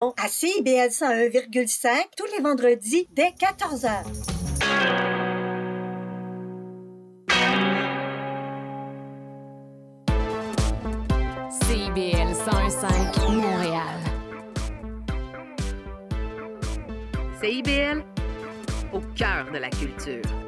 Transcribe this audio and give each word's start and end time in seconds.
à 0.00 0.28
CIBL 0.28 0.90
101,5 0.90 1.88
tous 2.16 2.26
les 2.36 2.42
vendredis 2.42 3.08
dès 3.12 3.30
14h. 3.30 4.04
CIBL 11.50 12.32
101.5 12.32 13.32
Montréal. 13.32 13.98
CIBL, 17.40 18.04
au 18.92 19.00
cœur 19.16 19.50
de 19.52 19.58
la 19.58 19.70
culture. 19.70 20.47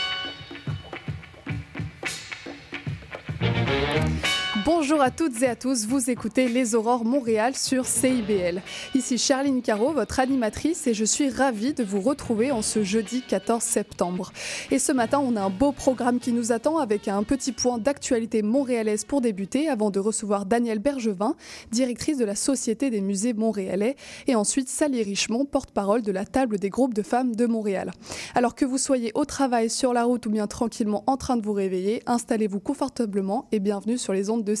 Bonjour 4.73 5.01
à 5.01 5.11
toutes 5.11 5.41
et 5.41 5.47
à 5.47 5.57
tous, 5.57 5.85
vous 5.85 6.09
écoutez 6.09 6.47
Les 6.47 6.75
Aurores 6.75 7.03
Montréal 7.03 7.57
sur 7.57 7.85
CIBL. 7.85 8.61
Ici 8.95 9.17
Charline 9.17 9.61
Caro, 9.61 9.91
votre 9.91 10.21
animatrice, 10.21 10.87
et 10.87 10.93
je 10.93 11.03
suis 11.03 11.29
ravie 11.29 11.73
de 11.73 11.83
vous 11.83 11.99
retrouver 11.99 12.53
en 12.53 12.61
ce 12.61 12.81
jeudi 12.81 13.21
14 13.21 13.61
septembre. 13.61 14.31
Et 14.71 14.79
ce 14.79 14.93
matin, 14.93 15.19
on 15.19 15.35
a 15.35 15.41
un 15.41 15.49
beau 15.49 15.73
programme 15.73 16.19
qui 16.19 16.31
nous 16.31 16.53
attend 16.53 16.77
avec 16.77 17.09
un 17.09 17.23
petit 17.23 17.51
point 17.51 17.79
d'actualité 17.79 18.43
montréalaise 18.43 19.03
pour 19.03 19.19
débuter 19.19 19.67
avant 19.67 19.91
de 19.91 19.99
recevoir 19.99 20.45
Danielle 20.45 20.79
Bergevin, 20.79 21.35
directrice 21.73 22.17
de 22.17 22.25
la 22.25 22.35
Société 22.35 22.89
des 22.89 23.01
musées 23.01 23.33
montréalais, 23.33 23.97
et 24.27 24.35
ensuite 24.35 24.69
Sally 24.69 25.03
Richemont, 25.03 25.43
porte-parole 25.43 26.01
de 26.01 26.13
la 26.13 26.23
table 26.23 26.59
des 26.59 26.69
groupes 26.69 26.93
de 26.93 27.03
femmes 27.03 27.35
de 27.35 27.45
Montréal. 27.45 27.91
Alors 28.35 28.55
que 28.55 28.63
vous 28.63 28.77
soyez 28.77 29.11
au 29.15 29.25
travail, 29.25 29.69
sur 29.69 29.91
la 29.91 30.05
route 30.05 30.25
ou 30.27 30.29
bien 30.29 30.47
tranquillement 30.47 31.03
en 31.07 31.17
train 31.17 31.35
de 31.35 31.43
vous 31.43 31.51
réveiller, 31.51 32.01
installez-vous 32.05 32.61
confortablement 32.61 33.49
et 33.51 33.59
bienvenue 33.59 33.97
sur 33.97 34.13
les 34.13 34.29
ondes 34.29 34.45
de 34.45 34.55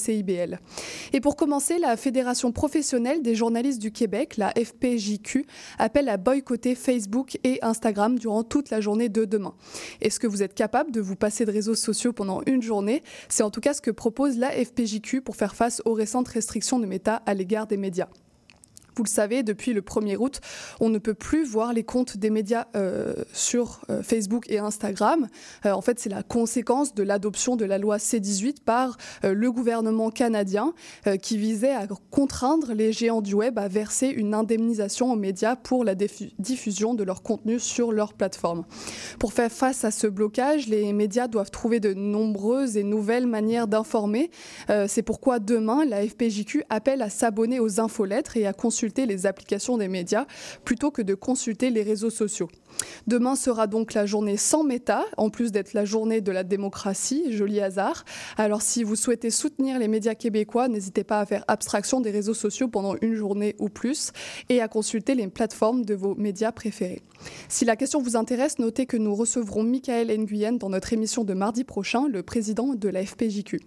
Et 1.13 1.21
pour 1.21 1.35
commencer, 1.35 1.77
la 1.79 1.97
Fédération 1.97 2.51
professionnelle 2.51 3.21
des 3.21 3.35
journalistes 3.35 3.81
du 3.81 3.91
Québec, 3.91 4.37
la 4.37 4.51
FPJQ, 4.51 5.45
appelle 5.77 6.09
à 6.09 6.17
boycotter 6.17 6.75
Facebook 6.75 7.37
et 7.43 7.59
Instagram 7.61 8.17
durant 8.17 8.43
toute 8.43 8.69
la 8.69 8.81
journée 8.81 9.09
de 9.09 9.25
demain. 9.25 9.53
Est-ce 10.01 10.19
que 10.19 10.27
vous 10.27 10.43
êtes 10.43 10.53
capable 10.53 10.91
de 10.91 11.01
vous 11.01 11.15
passer 11.15 11.45
de 11.45 11.51
réseaux 11.51 11.75
sociaux 11.75 12.13
pendant 12.13 12.41
une 12.45 12.61
journée? 12.61 13.03
C'est 13.29 13.43
en 13.43 13.51
tout 13.51 13.61
cas 13.61 13.73
ce 13.73 13.81
que 13.81 13.91
propose 13.91 14.37
la 14.37 14.51
FPJQ 14.51 15.21
pour 15.21 15.35
faire 15.35 15.55
face 15.55 15.81
aux 15.85 15.93
récentes 15.93 16.27
restrictions 16.27 16.79
de 16.79 16.85
Meta 16.85 17.21
à 17.25 17.33
l'égard 17.33 17.67
des 17.67 17.77
médias. 17.77 18.07
Vous 18.95 19.03
le 19.03 19.09
savez, 19.09 19.41
depuis 19.41 19.71
le 19.73 19.81
1er 19.81 20.17
août, 20.17 20.41
on 20.81 20.89
ne 20.89 20.97
peut 20.97 21.13
plus 21.13 21.45
voir 21.45 21.71
les 21.71 21.83
comptes 21.83 22.17
des 22.17 22.29
médias 22.29 22.65
euh, 22.75 23.13
sur 23.31 23.81
euh, 23.89 24.03
Facebook 24.03 24.49
et 24.49 24.59
Instagram. 24.59 25.27
Euh, 25.65 25.71
en 25.71 25.81
fait, 25.81 25.99
c'est 25.99 26.09
la 26.09 26.23
conséquence 26.23 26.93
de 26.93 27.03
l'adoption 27.03 27.55
de 27.55 27.63
la 27.63 27.77
loi 27.77 27.97
C18 27.97 28.57
par 28.65 28.97
le 29.23 29.51
gouvernement 29.51 30.09
canadien 30.09 30.73
qui 31.21 31.37
visait 31.37 31.73
à 31.73 31.87
contraindre 32.09 32.73
les 32.73 32.91
géants 32.91 33.21
du 33.21 33.33
web 33.33 33.57
à 33.57 33.67
verser 33.67 34.07
une 34.07 34.33
indemnisation 34.33 35.11
aux 35.11 35.15
médias 35.15 35.55
pour 35.55 35.83
la 35.83 35.95
diffu- 35.95 36.33
diffusion 36.39 36.93
de 36.93 37.03
leur 37.03 37.23
contenu 37.23 37.59
sur 37.59 37.91
leur 37.91 38.13
plateforme. 38.13 38.65
Pour 39.19 39.33
faire 39.33 39.51
face 39.51 39.85
à 39.85 39.91
ce 39.91 40.07
blocage, 40.07 40.67
les 40.67 40.91
médias 40.93 41.27
doivent 41.27 41.51
trouver 41.51 41.79
de 41.79 41.93
nombreuses 41.93 42.77
et 42.77 42.83
nouvelles 42.83 43.27
manières 43.27 43.67
d'informer. 43.67 44.31
C'est 44.87 45.03
pourquoi 45.03 45.39
demain, 45.39 45.85
la 45.85 46.05
FPJQ 46.05 46.63
appelle 46.69 47.01
à 47.01 47.09
s'abonner 47.09 47.59
aux 47.59 47.79
infolettres 47.79 48.37
et 48.37 48.45
à 48.45 48.53
consulter 48.53 48.80
les 48.81 49.25
applications 49.25 49.77
des 49.77 49.87
médias 49.87 50.25
plutôt 50.65 50.91
que 50.91 51.01
de 51.01 51.13
consulter 51.13 51.69
les 51.69 51.83
réseaux 51.83 52.09
sociaux. 52.09 52.49
Demain 53.07 53.35
sera 53.35 53.67
donc 53.67 53.93
la 53.93 54.05
journée 54.05 54.37
sans 54.37 54.63
méta, 54.63 55.05
en 55.17 55.29
plus 55.29 55.51
d'être 55.51 55.73
la 55.73 55.85
journée 55.85 56.21
de 56.21 56.31
la 56.31 56.43
démocratie, 56.43 57.31
joli 57.31 57.59
hasard. 57.59 58.05
Alors 58.37 58.61
si 58.61 58.83
vous 58.83 58.95
souhaitez 58.95 59.29
soutenir 59.29 59.77
les 59.79 59.87
médias 59.87 60.15
québécois, 60.15 60.67
n'hésitez 60.67 61.03
pas 61.03 61.19
à 61.19 61.25
faire 61.25 61.43
abstraction 61.47 62.01
des 62.01 62.11
réseaux 62.11 62.33
sociaux 62.33 62.67
pendant 62.67 62.95
une 63.01 63.15
journée 63.15 63.55
ou 63.59 63.69
plus 63.69 64.11
et 64.49 64.61
à 64.61 64.67
consulter 64.67 65.15
les 65.15 65.27
plateformes 65.27 65.85
de 65.85 65.93
vos 65.93 66.15
médias 66.15 66.51
préférés. 66.51 67.01
Si 67.49 67.65
la 67.65 67.75
question 67.75 68.01
vous 68.01 68.15
intéresse, 68.15 68.59
notez 68.59 68.85
que 68.85 68.97
nous 68.97 69.13
recevrons 69.13 69.63
Michael 69.63 70.07
Nguyen 70.17 70.53
dans 70.53 70.69
notre 70.69 70.93
émission 70.93 71.23
de 71.23 71.33
mardi 71.33 71.63
prochain, 71.63 72.07
le 72.07 72.23
président 72.23 72.73
de 72.73 72.89
la 72.89 73.05
FPJQ. 73.05 73.59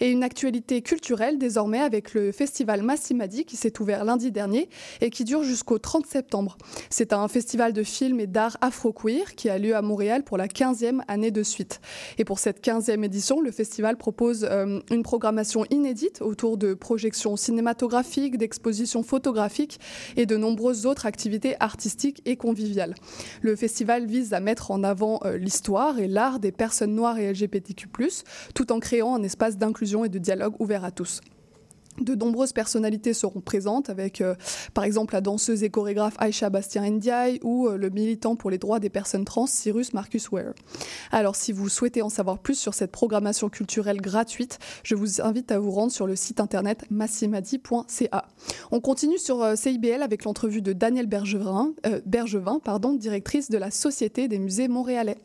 Et 0.00 0.10
une 0.10 0.22
actualité 0.22 0.82
culturelle 0.82 1.38
désormais 1.38 1.80
avec 1.80 2.14
le 2.14 2.32
festival 2.32 2.82
Massimadi 2.82 3.44
qui 3.44 3.56
s'est 3.56 3.80
ouvert 3.80 4.04
lundi 4.04 4.30
dernier 4.30 4.68
et 5.00 5.10
qui 5.10 5.24
dure 5.24 5.42
jusqu'au 5.42 5.78
30 5.78 6.06
septembre. 6.06 6.56
C'est 6.88 7.12
un 7.12 7.28
festival 7.28 7.72
de 7.72 7.82
films 7.82 8.20
et 8.20 8.26
d'art 8.26 8.56
afro-queer 8.60 9.34
qui 9.34 9.48
a 9.48 9.58
lieu 9.58 9.76
à 9.76 9.82
Montréal 9.82 10.24
pour 10.24 10.36
la 10.36 10.46
15e 10.46 11.00
année 11.08 11.30
de 11.30 11.42
suite. 11.42 11.80
Et 12.18 12.24
pour 12.24 12.38
cette 12.38 12.64
15e 12.64 13.04
édition, 13.04 13.40
le 13.40 13.50
festival 13.50 13.96
propose 13.96 14.46
euh, 14.50 14.80
une 14.90 15.02
programmation 15.02 15.64
inédite 15.70 16.22
autour 16.22 16.56
de 16.56 16.74
projections 16.74 17.36
cinématographiques, 17.36 18.38
d'expositions 18.38 19.02
photographiques 19.02 19.80
et 20.16 20.26
de 20.26 20.36
nombreuses 20.36 20.86
autres 20.86 21.06
activités 21.06 21.56
artistiques 21.60 22.22
et 22.24 22.36
conviviales. 22.36 22.94
Le 23.42 23.56
festival 23.56 24.06
vise 24.06 24.32
à 24.32 24.40
mettre 24.40 24.70
en 24.70 24.82
avant 24.84 25.20
euh, 25.24 25.36
l'histoire 25.36 25.98
et 25.98 26.08
l'art 26.08 26.40
des 26.40 26.52
personnes 26.52 26.94
noires 26.94 27.18
et 27.18 27.30
LGBTQ+, 27.32 27.88
tout 28.54 28.72
en 28.72 28.80
créant 28.80 29.14
un 29.14 29.22
espace 29.22 29.49
d'inclusion 29.58 30.04
et 30.04 30.08
de 30.08 30.18
dialogue 30.18 30.54
ouvert 30.58 30.84
à 30.84 30.90
tous. 30.90 31.20
De 32.00 32.14
nombreuses 32.14 32.52
personnalités 32.52 33.12
seront 33.12 33.40
présentes, 33.40 33.90
avec 33.90 34.20
euh, 34.20 34.34
par 34.72 34.84
exemple 34.84 35.12
la 35.12 35.20
danseuse 35.20 35.62
et 35.64 35.70
chorégraphe 35.70 36.14
Aïcha 36.18 36.48
Bastien 36.48 36.88
Ndiaye 36.88 37.40
ou 37.42 37.66
euh, 37.66 37.76
le 37.76 37.90
militant 37.90 38.36
pour 38.36 38.50
les 38.50 38.56
droits 38.58 38.80
des 38.80 38.88
personnes 38.88 39.24
trans 39.24 39.46
Cyrus 39.46 39.92
Marcus 39.92 40.30
Ware. 40.30 40.54
Alors 41.10 41.36
si 41.36 41.52
vous 41.52 41.68
souhaitez 41.68 42.00
en 42.00 42.08
savoir 42.08 42.38
plus 42.38 42.58
sur 42.58 42.72
cette 42.72 42.90
programmation 42.90 43.50
culturelle 43.50 44.00
gratuite, 44.00 44.58
je 44.82 44.94
vous 44.94 45.20
invite 45.20 45.52
à 45.52 45.58
vous 45.58 45.72
rendre 45.72 45.92
sur 45.92 46.06
le 46.06 46.16
site 46.16 46.40
internet 46.40 46.86
massimadi.ca. 46.90 48.28
On 48.70 48.80
continue 48.80 49.18
sur 49.18 49.42
euh, 49.42 49.56
CIBL 49.56 50.02
avec 50.02 50.24
l'entrevue 50.24 50.62
de 50.62 50.72
Danielle 50.72 51.06
Bergevin, 51.06 51.74
directrice 52.98 53.50
de 53.50 53.58
la 53.58 53.70
Société 53.70 54.26
des 54.26 54.38
musées 54.38 54.68
montréalais. 54.68 55.18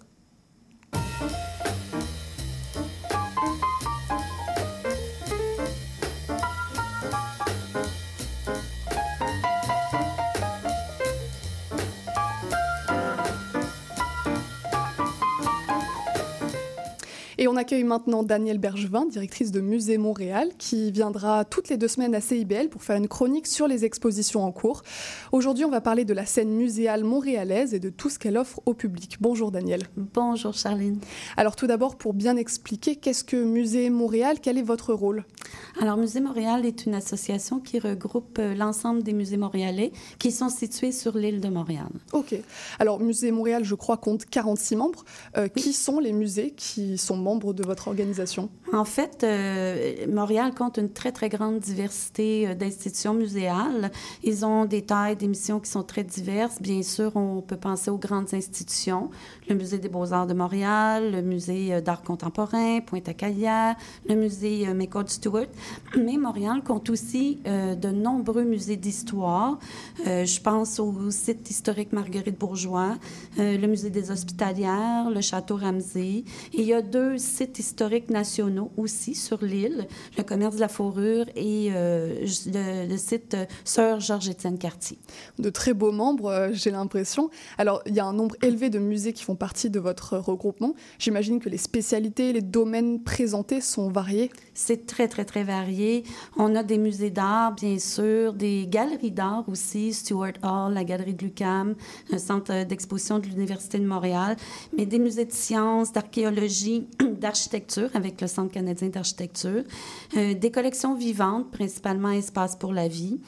Et 17.45 17.47
on 17.47 17.57
accueille 17.57 17.83
maintenant 17.83 18.23
Danielle 18.23 18.57
Bergevin, 18.57 19.05
directrice 19.05 19.51
de 19.51 19.61
Musée 19.61 19.99
Montréal, 19.99 20.49
qui 20.57 20.91
viendra 20.91 21.45
toutes 21.45 21.69
les 21.69 21.77
deux 21.77 21.87
semaines 21.87 22.15
à 22.15 22.19
CIBL 22.19 22.69
pour 22.69 22.81
faire 22.81 22.95
une 22.95 23.07
chronique 23.07 23.45
sur 23.45 23.67
les 23.67 23.85
expositions 23.85 24.43
en 24.43 24.51
cours. 24.51 24.81
Aujourd'hui, 25.31 25.63
on 25.63 25.69
va 25.69 25.79
parler 25.79 26.05
de 26.05 26.13
la 26.15 26.25
scène 26.25 26.49
muséale 26.49 27.03
montréalaise 27.03 27.75
et 27.75 27.79
de 27.79 27.91
tout 27.91 28.09
ce 28.09 28.17
qu'elle 28.17 28.35
offre 28.35 28.61
au 28.65 28.73
public. 28.73 29.17
Bonjour 29.21 29.51
Danielle. 29.51 29.83
Bonjour 29.95 30.55
Charline. 30.55 30.99
Alors 31.37 31.55
tout 31.55 31.67
d'abord, 31.67 31.97
pour 31.97 32.15
bien 32.15 32.35
expliquer, 32.35 32.95
qu'est-ce 32.95 33.23
que 33.23 33.35
Musée 33.35 33.91
Montréal? 33.91 34.37
Quel 34.41 34.57
est 34.57 34.63
votre 34.63 34.95
rôle? 34.95 35.23
Alors 35.79 35.97
Musée 35.97 36.21
Montréal 36.21 36.65
est 36.65 36.87
une 36.87 36.95
association 36.95 37.59
qui 37.59 37.77
regroupe 37.77 38.39
euh, 38.39 38.55
l'ensemble 38.55 39.03
des 39.03 39.13
musées 39.13 39.37
montréalais 39.37 39.91
qui 40.17 40.31
sont 40.31 40.49
situés 40.49 40.91
sur 40.91 41.15
l'île 41.15 41.41
de 41.41 41.49
Montréal. 41.49 41.89
Ok. 42.11 42.33
Alors 42.79 42.99
Musée 42.99 43.29
Montréal, 43.29 43.63
je 43.63 43.75
crois, 43.75 43.97
compte 43.97 44.25
46 44.25 44.75
membres. 44.77 45.05
Euh, 45.37 45.47
Qui 45.47 45.73
sont 45.73 45.99
les 45.99 46.11
musées 46.11 46.51
qui 46.51 46.97
sont 46.97 47.17
membres 47.17 47.34
de 47.53 47.63
votre 47.63 47.87
organisation 47.87 48.49
En 48.75 48.83
fait, 48.83 49.23
euh, 49.23 50.05
Montréal 50.09 50.53
compte 50.53 50.75
une 50.75 50.89
très, 50.89 51.13
très 51.13 51.29
grande 51.29 51.59
diversité 51.59 52.45
euh, 52.45 52.55
d'institutions 52.55 53.13
muséales. 53.13 53.89
Ils 54.21 54.45
ont 54.45 54.65
des 54.65 54.81
tailles, 54.81 55.15
des 55.15 55.29
missions 55.29 55.61
qui 55.61 55.71
sont 55.71 55.83
très 55.83 56.03
diverses. 56.03 56.61
Bien 56.61 56.83
sûr, 56.83 57.15
on 57.15 57.41
peut 57.41 57.55
penser 57.55 57.89
aux 57.89 57.97
grandes 57.97 58.33
institutions, 58.33 59.11
le 59.47 59.55
Musée 59.55 59.77
des 59.77 59.87
beaux-arts 59.87 60.27
de 60.27 60.33
Montréal, 60.33 61.09
le 61.13 61.21
Musée 61.21 61.73
euh, 61.73 61.79
d'art 61.79 62.01
contemporain, 62.01 62.81
Pointe-à-Calière, 62.81 63.77
le 64.09 64.15
Musée 64.15 64.67
McCord 64.73 65.09
Stewart. 65.09 65.47
Mais 65.97 66.17
Montréal 66.17 66.61
compte 66.61 66.89
aussi 66.89 67.39
de 67.45 67.91
nombreux 67.91 68.43
musées 68.43 68.75
d'histoire. 68.75 69.57
Je 70.05 70.41
pense 70.41 70.79
au 70.79 71.11
site 71.11 71.49
historique 71.49 71.93
Marguerite 71.93 72.37
Bourgeois, 72.37 72.97
le 73.37 73.65
Musée 73.67 73.89
des 73.89 74.11
Hospitalières, 74.11 75.09
le 75.09 75.21
Château 75.21 75.55
Ramsey. 75.55 76.25
Il 76.53 76.63
y 76.63 76.73
a 76.73 76.81
deux 76.81 77.17
sites 77.17 77.59
historiques 77.59 78.09
nationaux 78.09 78.64
aussi 78.77 79.15
sur 79.15 79.43
l'île, 79.43 79.87
le 80.17 80.23
commerce 80.23 80.55
de 80.55 80.59
la 80.59 80.67
fourrure 80.67 81.25
et 81.35 81.69
euh, 81.71 82.25
le, 82.47 82.87
le, 82.87 82.97
site 82.97 83.37
Sœur 83.63 83.99
Georges-Étienne 83.99 84.57
Cartier. 84.57 84.97
De 85.39 85.49
très 85.49 85.73
beaux 85.73 85.91
membres, 85.91 86.27
euh, 86.27 86.49
j'ai 86.53 86.71
l'impression. 86.71 87.29
Alors, 87.57 87.81
il 87.85 87.93
y 87.93 87.99
a 87.99 88.05
un 88.05 88.13
nombre 88.13 88.35
élevé 88.41 88.69
de 88.69 88.79
musées 88.79 89.13
qui 89.13 89.23
font 89.23 89.35
partie 89.35 89.69
de 89.69 89.79
votre 89.79 90.17
regroupement. 90.17 90.75
J'imagine 90.99 91.39
que 91.39 91.49
les 91.49 91.57
spécialités, 91.57 92.33
les 92.33 92.41
domaines 92.41 93.03
présentés 93.03 93.61
sont 93.61 93.89
variés. 93.89 94.31
C'est 94.53 94.85
très, 94.85 95.07
très, 95.07 95.25
très 95.25 95.43
varié. 95.43 96.03
On 96.37 96.55
a 96.55 96.63
des 96.63 96.77
musées 96.77 97.09
d'art, 97.09 97.53
bien 97.53 97.79
sûr, 97.79 98.33
des 98.33 98.67
galeries 98.67 99.11
d'art 99.11 99.45
aussi, 99.47 99.93
Stuart 99.93 100.33
Hall, 100.43 100.73
la 100.73 100.83
galerie 100.83 101.13
de 101.13 101.23
l'UQAM, 101.23 101.75
un 102.11 102.17
centre 102.17 102.65
d'exposition 102.65 103.19
de 103.19 103.27
l'Université 103.27 103.79
de 103.79 103.85
Montréal, 103.85 104.35
mais 104.77 104.85
des 104.85 104.99
musées 104.99 105.25
de 105.25 105.31
sciences, 105.31 105.91
d'archéologie, 105.91 106.87
d'architecture 107.19 107.89
avec 107.93 108.21
le 108.21 108.27
Centre 108.27 108.44
canadien 108.47 108.89
d'architecture, 108.89 109.63
euh, 110.17 110.33
des 110.33 110.51
collections 110.51 110.95
vivantes, 110.95 111.51
principalement 111.51 112.11
Espace 112.11 112.55
pour 112.55 112.73
la 112.73 112.87
vie. 112.87 113.19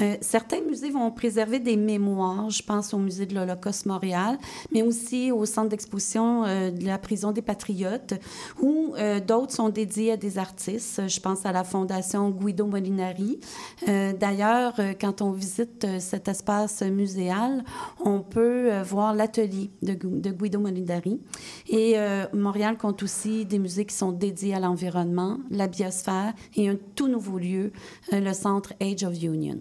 Euh, 0.00 0.16
certains 0.20 0.60
musées 0.60 0.90
vont 0.90 1.10
préserver 1.10 1.58
des 1.58 1.76
mémoires, 1.76 2.50
je 2.50 2.62
pense 2.62 2.94
au 2.94 2.98
musée 2.98 3.26
de 3.26 3.34
l'Holocauste 3.34 3.86
Montréal, 3.86 4.38
mais 4.72 4.82
aussi 4.82 5.30
au 5.30 5.44
centre 5.46 5.68
d'exposition 5.68 6.44
euh, 6.44 6.70
de 6.70 6.84
la 6.84 6.98
prison 6.98 7.32
des 7.32 7.42
Patriotes, 7.42 8.14
où 8.60 8.94
d'autres 9.26 9.52
sont 9.52 9.68
dédiés 9.68 10.12
à 10.12 10.16
des 10.16 10.38
artistes. 10.38 11.02
Je 11.08 11.20
pense 11.20 11.44
à 11.46 11.52
la 11.52 11.64
Fondation 11.64 12.30
Guido 12.30 12.66
Molinari. 12.66 13.38
D'ailleurs, 13.86 14.74
quand 15.00 15.22
on 15.22 15.32
visite 15.32 15.86
cet 15.98 16.28
espace 16.28 16.82
muséal, 16.82 17.64
on 18.04 18.20
peut 18.20 18.80
voir 18.82 19.14
l'atelier 19.14 19.70
de, 19.82 19.94
de, 19.94 20.30
Guido 20.30 20.60
Molinari. 20.60 21.20
Et 21.68 21.96
Montréal 22.32 22.76
compte 22.76 23.02
aussi 23.02 23.44
des 23.44 23.58
musées 23.58 23.84
qui 23.84 23.94
sont 23.94 24.12
dédiés 24.12 24.54
à 24.54 24.60
l'environnement, 24.62 25.38
la 25.50 25.68
biosphère 25.68 26.32
et 26.56 26.68
un 26.68 26.76
tout 26.94 27.08
nouveau 27.08 27.38
lieu, 27.38 27.72
euh, 28.12 28.20
le 28.20 28.32
centre 28.32 28.72
Age 28.80 29.04
of 29.04 29.22
Union. 29.22 29.58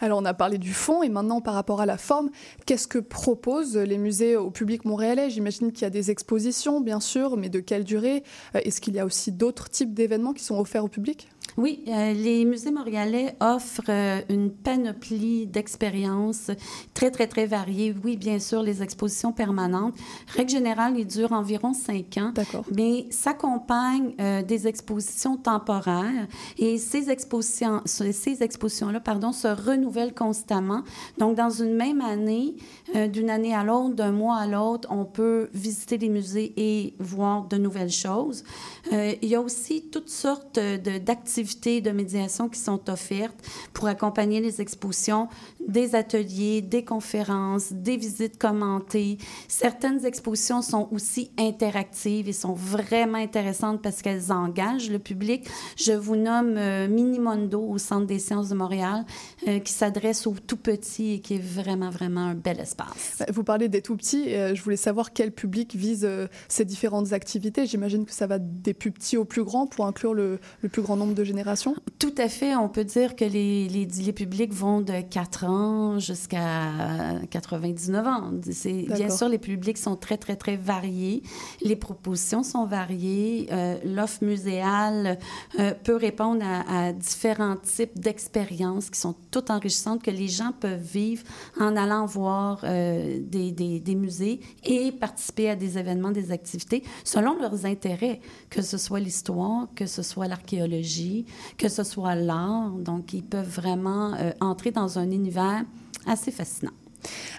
Alors, 0.00 0.20
on 0.20 0.24
a 0.26 0.34
parlé 0.34 0.58
du 0.58 0.74
fond 0.74 1.02
et 1.02 1.08
maintenant, 1.08 1.40
par 1.40 1.54
rapport 1.54 1.80
à 1.80 1.86
la 1.86 1.96
forme, 1.96 2.30
qu'est-ce 2.66 2.86
que 2.86 2.98
proposent 2.98 3.76
les 3.76 3.96
musées 3.96 4.36
au 4.36 4.50
public 4.50 4.84
montréalais? 4.84 5.30
J'imagine 5.30 5.72
qu'il 5.72 5.82
y 5.82 5.86
a 5.86 5.90
des 5.90 6.10
expositions, 6.10 6.80
bien 6.80 7.00
sûr, 7.00 7.36
mais 7.38 7.48
de 7.48 7.60
quelle 7.60 7.84
durée? 7.84 8.22
Est-ce 8.52 8.80
qu'il 8.80 8.94
y 8.94 8.98
a 8.98 9.06
aussi 9.06 9.32
d'autres 9.32 9.70
types 9.70 9.94
d'événements 9.94 10.34
qui 10.34 10.44
sont 10.44 10.58
offerts 10.58 10.84
au 10.84 10.88
public? 10.88 11.28
Oui, 11.56 11.84
euh, 11.88 12.12
les 12.12 12.44
musées 12.44 12.70
montréalais 12.70 13.36
offrent 13.40 13.82
euh, 13.88 14.20
une 14.28 14.50
panoplie 14.50 15.46
d'expériences 15.46 16.50
très, 16.94 17.10
très, 17.10 17.26
très 17.26 17.46
variées. 17.46 17.94
Oui, 18.04 18.16
bien 18.16 18.38
sûr, 18.38 18.62
les 18.62 18.82
expositions 18.82 19.32
permanentes. 19.32 19.94
Règle 20.28 20.50
générale, 20.50 20.94
ils 20.98 21.06
durent 21.06 21.32
environ 21.32 21.72
cinq 21.72 22.18
ans. 22.18 22.32
D'accord. 22.34 22.64
Mais 22.74 23.06
s'accompagnent 23.10 24.14
euh, 24.20 24.42
des 24.42 24.66
expositions 24.66 25.36
temporaires 25.36 26.26
et 26.58 26.78
ces 26.78 27.10
expositions, 27.10 27.82
ces 27.84 28.42
expositions-là, 28.42 29.00
pardon, 29.00 29.32
se 29.32 29.48
renouvellent 29.48 30.14
constamment. 30.14 30.82
Donc, 31.18 31.36
dans 31.36 31.50
une 31.50 31.74
même 31.74 32.00
année, 32.00 32.54
d'une 33.12 33.30
année 33.30 33.54
à 33.54 33.64
l'autre, 33.64 33.94
d'un 33.94 34.12
mois 34.12 34.36
à 34.36 34.46
l'autre, 34.46 34.88
on 34.90 35.04
peut 35.04 35.48
visiter 35.54 35.98
les 35.98 36.08
musées 36.08 36.52
et 36.56 36.94
voir 36.98 37.46
de 37.46 37.56
nouvelles 37.56 37.90
choses. 37.90 38.44
Il 38.92 39.28
y 39.28 39.34
a 39.34 39.40
aussi 39.40 39.88
toutes 39.90 40.08
sortes 40.08 40.58
d'activités 40.58 41.39
de, 41.42 41.80
de 41.80 41.90
médiation 41.90 42.48
qui 42.48 42.58
sont 42.58 42.88
offertes 42.90 43.36
pour 43.72 43.86
accompagner 43.88 44.40
les 44.40 44.60
expositions, 44.60 45.28
des 45.66 45.94
ateliers, 45.94 46.62
des 46.62 46.84
conférences, 46.84 47.72
des 47.72 47.96
visites 47.96 48.38
commentées. 48.38 49.18
Certaines 49.48 50.04
expositions 50.04 50.62
sont 50.62 50.88
aussi 50.92 51.30
interactives 51.38 52.28
et 52.28 52.32
sont 52.32 52.54
vraiment 52.54 53.18
intéressantes 53.18 53.82
parce 53.82 54.02
qu'elles 54.02 54.32
engagent 54.32 54.90
le 54.90 54.98
public. 54.98 55.46
Je 55.76 55.92
vous 55.92 56.16
nomme 56.16 56.56
euh, 56.56 56.88
Minimondo 56.88 57.60
au 57.60 57.78
Centre 57.78 58.06
des 58.06 58.18
sciences 58.18 58.48
de 58.48 58.54
Montréal, 58.54 59.04
euh, 59.48 59.58
qui 59.58 59.72
s'adresse 59.72 60.26
aux 60.26 60.34
tout 60.46 60.56
petits 60.56 61.14
et 61.14 61.20
qui 61.20 61.34
est 61.34 61.42
vraiment, 61.42 61.90
vraiment 61.90 62.26
un 62.26 62.34
bel 62.34 62.60
espace. 62.60 63.22
Vous 63.32 63.44
parlez 63.44 63.68
des 63.68 63.82
tout 63.82 63.96
petits. 63.96 64.34
Euh, 64.34 64.54
je 64.54 64.62
voulais 64.62 64.76
savoir 64.76 65.12
quel 65.12 65.32
public 65.32 65.74
vise 65.74 66.04
euh, 66.04 66.26
ces 66.48 66.64
différentes 66.64 67.12
activités. 67.12 67.66
J'imagine 67.66 68.04
que 68.04 68.12
ça 68.12 68.26
va 68.26 68.38
des 68.38 68.74
plus 68.74 68.90
petits 68.90 69.16
aux 69.16 69.24
plus 69.24 69.44
grands 69.44 69.66
pour 69.66 69.86
inclure 69.86 70.14
le, 70.14 70.38
le, 70.62 70.68
plus 70.68 70.82
grand 70.82 70.96
nombre 70.96 71.14
de 71.14 71.24
générations. 71.30 71.74
Tout 71.98 72.14
à 72.18 72.28
fait. 72.28 72.54
On 72.56 72.68
peut 72.68 72.84
dire 72.84 73.16
que 73.16 73.24
les, 73.24 73.68
les, 73.68 74.12
publics 74.12 74.52
vont 74.52 74.80
de 74.80 75.00
4 75.00 75.44
ans 75.44 75.98
jusqu'à 75.98 77.20
99 77.30 78.06
ans. 78.06 78.30
Bien 78.32 79.10
sûr, 79.10 79.28
les 79.28 79.38
publics 79.38 79.78
sont 79.78 79.96
très, 79.96 80.16
très, 80.16 80.36
très 80.36 80.56
variés. 80.56 81.22
Les 81.62 81.76
propositions 81.76 82.42
sont 82.42 82.66
variées. 82.66 83.48
Euh, 83.52 83.78
L'offre 83.84 84.24
muséale 84.24 85.18
euh, 85.58 85.72
peut 85.84 85.96
répondre 85.96 86.42
à, 86.44 86.88
à 86.88 86.92
différents 86.92 87.56
types 87.56 87.98
d'expériences 87.98 88.90
qui 88.90 88.98
sont 88.98 89.14
toutes 89.30 89.50
enrichissantes 89.50 90.02
que 90.02 90.10
les 90.10 90.28
gens 90.28 90.52
peuvent 90.58 90.80
vivre 90.80 91.22
en 91.58 91.76
allant 91.76 92.06
voir 92.06 92.60
euh, 92.64 93.18
des, 93.20 93.52
des, 93.52 93.80
des, 93.80 93.94
musées 93.94 94.40
et 94.64 94.92
participer 94.92 95.50
à 95.50 95.56
des 95.56 95.78
événements, 95.78 96.10
des 96.10 96.32
activités 96.32 96.82
selon 97.04 97.38
leurs 97.38 97.66
intérêts, 97.66 98.20
que 98.48 98.62
ce 98.62 98.78
soit 98.78 99.00
l'histoire, 99.00 99.68
que 99.74 99.86
ce 99.86 100.02
soit 100.02 100.28
l'archéologie, 100.28 101.19
que 101.56 101.68
ce 101.68 101.82
soit 101.82 102.14
l'art. 102.14 102.70
Donc, 102.70 103.12
ils 103.12 103.24
peuvent 103.24 103.48
vraiment 103.48 104.14
euh, 104.14 104.32
entrer 104.40 104.70
dans 104.70 104.98
un 104.98 105.10
univers 105.10 105.64
assez 106.06 106.30
fascinant. 106.30 106.72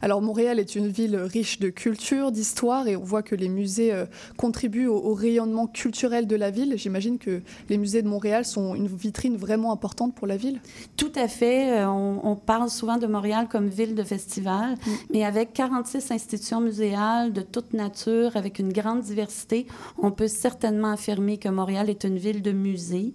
Alors 0.02 0.22
Montréal 0.22 0.60
est 0.60 0.76
une 0.76 0.88
ville 0.88 1.16
riche 1.16 1.60
de 1.60 1.70
culture, 1.70 2.32
d'histoire, 2.32 2.88
et 2.88 2.96
on 2.96 3.04
voit 3.04 3.24
que 3.24 3.36
les 3.36 3.50
musées 3.50 3.94
euh, 3.94 4.06
contribuent 4.38 4.88
au, 4.88 4.98
au, 4.98 5.14
rayonnement 5.14 5.68
culturel 5.68 6.28
de 6.28 6.36
la 6.36 6.52
ville. 6.52 6.74
J'imagine 6.78 7.18
que 7.18 7.42
les 7.70 7.78
musées 7.78 8.02
de 8.02 8.08
Montréal 8.08 8.46
sont 8.46 8.76
une 8.76 8.88
vitrine 8.88 9.38
vraiment 9.38 9.72
importante 9.72 10.16
pour 10.16 10.28
la 10.28 10.38
ville. 10.38 10.60
Tout 10.98 11.12
à 11.16 11.28
fait. 11.28 11.80
Euh, 11.80 11.88
on, 11.88 12.20
on 12.24 12.36
parle 12.36 12.70
souvent 12.70 12.98
de 12.98 13.08
Montréal 13.08 13.48
comme 13.50 13.68
ville 13.68 13.96
de 13.96 14.04
festival, 14.04 14.72
mm. 14.72 14.92
mais 15.14 15.24
avec 15.24 15.54
46 15.54 16.12
institutions 16.12 16.62
muséales 16.62 17.34
de 17.34 17.42
toute 17.42 17.74
nature, 17.74 18.36
avec 18.36 18.60
une 18.60 18.74
grande 18.74 19.02
diversité, 19.02 19.68
on 19.98 20.12
peut 20.12 20.28
certainement 20.28 20.92
affirmer 20.92 21.38
que 21.38 21.50
Montréal 21.50 21.90
est 21.90 22.04
une 22.04 22.18
ville 22.18 22.42
de 22.42 22.52
musées. 22.52 23.14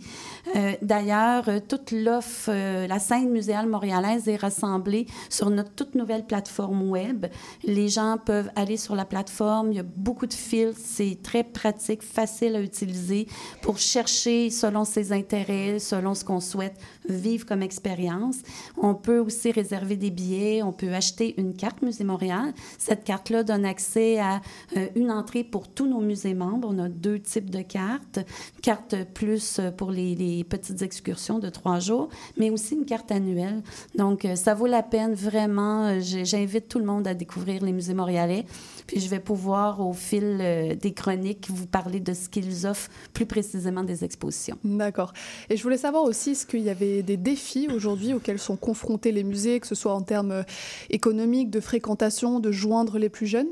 Euh, 0.54 0.72
D'ailleurs, 0.82 1.44
toute 1.68 1.90
l'offre, 1.90 2.50
euh, 2.50 2.86
la 2.86 2.98
scène 2.98 3.30
muséale 3.30 3.66
montréalaise 3.66 4.28
est 4.28 4.36
rassemblée 4.36 5.06
sur 5.28 5.50
notre 5.50 5.72
toute 5.72 5.94
nouvelle 5.94 6.24
plateforme 6.24 6.75
web. 6.82 7.26
Les 7.64 7.88
gens 7.88 8.18
peuvent 8.24 8.50
aller 8.56 8.76
sur 8.76 8.94
la 8.94 9.04
plateforme. 9.04 9.72
Il 9.72 9.76
y 9.76 9.80
a 9.80 9.84
beaucoup 9.96 10.26
de 10.26 10.34
filtres. 10.34 10.78
C'est 10.82 11.18
très 11.22 11.44
pratique, 11.44 12.02
facile 12.02 12.56
à 12.56 12.60
utiliser 12.60 13.26
pour 13.62 13.78
chercher 13.78 14.50
selon 14.50 14.84
ses 14.84 15.12
intérêts, 15.12 15.78
selon 15.78 16.14
ce 16.14 16.24
qu'on 16.24 16.40
souhaite 16.40 16.78
vivre 17.08 17.46
comme 17.46 17.62
expérience. 17.62 18.36
On 18.76 18.94
peut 18.94 19.18
aussi 19.18 19.50
réserver 19.52 19.96
des 19.96 20.10
billets. 20.10 20.62
On 20.62 20.72
peut 20.72 20.92
acheter 20.92 21.34
une 21.40 21.54
carte 21.54 21.82
Musée 21.82 22.04
Montréal. 22.04 22.52
Cette 22.78 23.04
carte-là 23.04 23.42
donne 23.42 23.64
accès 23.64 24.18
à 24.18 24.40
euh, 24.76 24.88
une 24.94 25.10
entrée 25.10 25.44
pour 25.44 25.68
tous 25.68 25.86
nos 25.86 26.00
musées 26.00 26.34
membres. 26.34 26.68
On 26.70 26.78
a 26.78 26.88
deux 26.88 27.18
types 27.18 27.50
de 27.50 27.62
cartes. 27.62 28.20
Carte 28.62 28.96
plus 29.14 29.60
pour 29.76 29.90
les, 29.90 30.44
petites 30.44 30.82
excursions 30.82 31.38
de 31.38 31.48
trois 31.48 31.80
jours, 31.80 32.08
mais 32.36 32.50
aussi 32.50 32.74
une 32.74 32.84
carte 32.84 33.10
annuelle. 33.10 33.62
Donc, 33.94 34.24
euh, 34.24 34.36
ça 34.36 34.54
vaut 34.54 34.66
la 34.66 34.82
peine 34.82 35.14
vraiment. 35.14 35.86
Euh, 35.86 36.00
j'invite 36.00 36.65
tout 36.68 36.78
le 36.78 36.84
monde 36.84 37.06
à 37.06 37.14
découvrir 37.14 37.64
les 37.64 37.72
musées 37.72 37.94
montréalais. 37.94 38.44
Puis 38.86 39.00
je 39.00 39.08
vais 39.08 39.20
pouvoir, 39.20 39.80
au 39.80 39.92
fil 39.92 40.38
euh, 40.40 40.74
des 40.74 40.92
chroniques, 40.92 41.46
vous 41.50 41.66
parler 41.66 42.00
de 42.00 42.14
ce 42.14 42.28
qu'ils 42.28 42.66
offrent 42.66 42.90
plus 43.12 43.26
précisément 43.26 43.84
des 43.84 44.04
expositions. 44.04 44.58
D'accord. 44.64 45.12
Et 45.50 45.56
je 45.56 45.62
voulais 45.62 45.78
savoir 45.78 46.04
aussi, 46.04 46.30
est-ce 46.30 46.46
qu'il 46.46 46.62
y 46.62 46.70
avait 46.70 47.02
des 47.02 47.16
défis 47.16 47.68
aujourd'hui 47.74 48.14
auxquels 48.14 48.38
sont 48.38 48.56
confrontés 48.56 49.12
les 49.12 49.24
musées, 49.24 49.60
que 49.60 49.66
ce 49.66 49.74
soit 49.74 49.94
en 49.94 50.02
termes 50.02 50.32
euh, 50.32 50.42
économiques, 50.90 51.50
de 51.50 51.60
fréquentation, 51.60 52.40
de 52.40 52.52
joindre 52.52 52.98
les 52.98 53.08
plus 53.08 53.26
jeunes? 53.26 53.48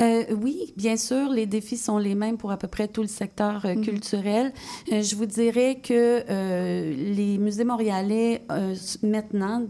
Euh, 0.00 0.24
oui, 0.42 0.72
bien 0.76 0.96
sûr, 0.96 1.30
les 1.30 1.46
défis 1.46 1.76
sont 1.76 1.98
les 1.98 2.14
mêmes 2.14 2.36
pour 2.36 2.50
à 2.50 2.56
peu 2.56 2.68
près 2.68 2.88
tout 2.88 3.02
le 3.02 3.08
secteur 3.08 3.64
euh, 3.64 3.74
-hmm. 3.74 3.84
culturel. 3.84 4.52
Euh, 4.92 5.02
je 5.02 5.14
vous 5.16 5.26
dirais 5.26 5.78
que 5.88 6.24
les 7.16 7.38
musées 7.38 7.64
montréalais, 7.64 8.42
maintenant, 9.02 9.62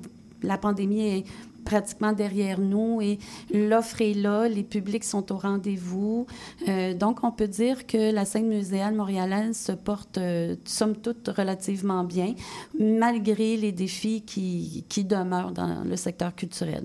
la 0.42 0.58
pandémie 0.58 1.06
est 1.16 1.24
pratiquement 1.64 2.12
derrière 2.12 2.60
nous 2.60 3.00
et 3.00 3.18
l'offre 3.52 4.00
est 4.00 4.14
là, 4.14 4.48
les 4.48 4.62
publics 4.62 5.04
sont 5.04 5.32
au 5.32 5.36
rendez-vous. 5.36 6.26
Euh, 6.68 6.94
donc, 6.94 7.24
on 7.24 7.32
peut 7.32 7.48
dire 7.48 7.86
que 7.86 8.12
la 8.12 8.24
scène 8.24 8.48
muséale 8.48 8.94
montréalaise 8.94 9.56
se 9.56 9.72
porte, 9.72 10.18
euh, 10.18 10.56
somme 10.64 10.96
toute, 10.96 11.28
relativement 11.28 12.04
bien, 12.04 12.34
malgré 12.78 13.56
les 13.56 13.72
défis 13.72 14.22
qui, 14.22 14.84
qui 14.88 15.04
demeurent 15.04 15.52
dans 15.52 15.84
le 15.84 15.96
secteur 15.96 16.34
culturel. 16.34 16.84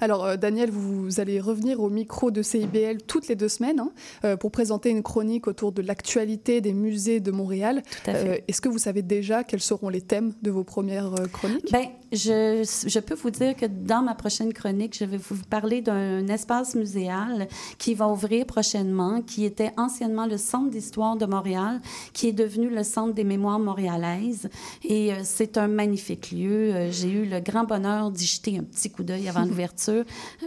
Alors, 0.00 0.24
euh, 0.24 0.36
Daniel, 0.36 0.70
vous, 0.70 1.20
allez 1.20 1.40
revenir 1.40 1.80
au 1.80 1.90
micro 1.90 2.30
de 2.30 2.42
CIBL 2.42 3.02
toutes 3.06 3.28
les 3.28 3.36
deux 3.36 3.48
semaines 3.48 3.80
hein, 3.80 3.92
euh, 4.24 4.36
pour 4.36 4.50
présenter 4.50 4.90
une 4.90 5.02
chronique 5.02 5.46
autour 5.46 5.72
de 5.72 5.82
l'actualité 5.82 6.60
des 6.60 6.72
musées 6.72 7.20
de 7.20 7.30
Montréal. 7.30 7.82
Euh, 8.08 8.38
est-ce 8.48 8.60
que 8.60 8.68
vous 8.68 8.78
savez 8.78 9.02
déjà 9.02 9.44
quels 9.44 9.60
seront 9.60 9.88
les 9.88 10.00
thèmes 10.00 10.32
de 10.42 10.50
vos 10.50 10.64
premières 10.64 11.12
chroniques? 11.32 11.70
Bien, 11.70 11.90
je, 12.12 12.64
je, 12.86 12.98
peux 12.98 13.14
vous 13.14 13.30
dire 13.30 13.54
que 13.56 13.66
dans 13.66 14.02
ma 14.02 14.14
prochaine 14.14 14.52
chronique, 14.52 14.96
je 14.98 15.04
vais 15.04 15.18
vous 15.18 15.36
parler 15.48 15.82
d'un 15.82 16.26
espace 16.28 16.74
muséal 16.74 17.46
qui 17.78 17.94
va 17.94 18.08
ouvrir 18.08 18.46
prochainement, 18.46 19.20
qui 19.22 19.44
était 19.44 19.72
anciennement 19.76 20.26
le 20.26 20.38
Centre 20.38 20.70
d'histoire 20.70 21.16
de 21.16 21.26
Montréal, 21.26 21.80
qui 22.12 22.28
est 22.28 22.32
devenu 22.32 22.70
le 22.70 22.84
Centre 22.84 23.14
des 23.14 23.24
mémoires 23.24 23.58
montréalaises. 23.58 24.48
Et 24.82 25.12
c'est 25.24 25.58
un 25.58 25.68
magnifique 25.68 26.32
lieu. 26.32 26.90
J'ai 26.90 27.10
eu 27.10 27.24
le 27.26 27.40
grand 27.40 27.64
bonheur 27.64 28.10
d'y 28.10 28.26
jeter 28.26 28.58
un 28.58 28.64
petit 28.64 28.90
coup 28.90 29.02
d'œil 29.02 29.28
avant 29.28 29.49
l'ouverture. 29.50 30.04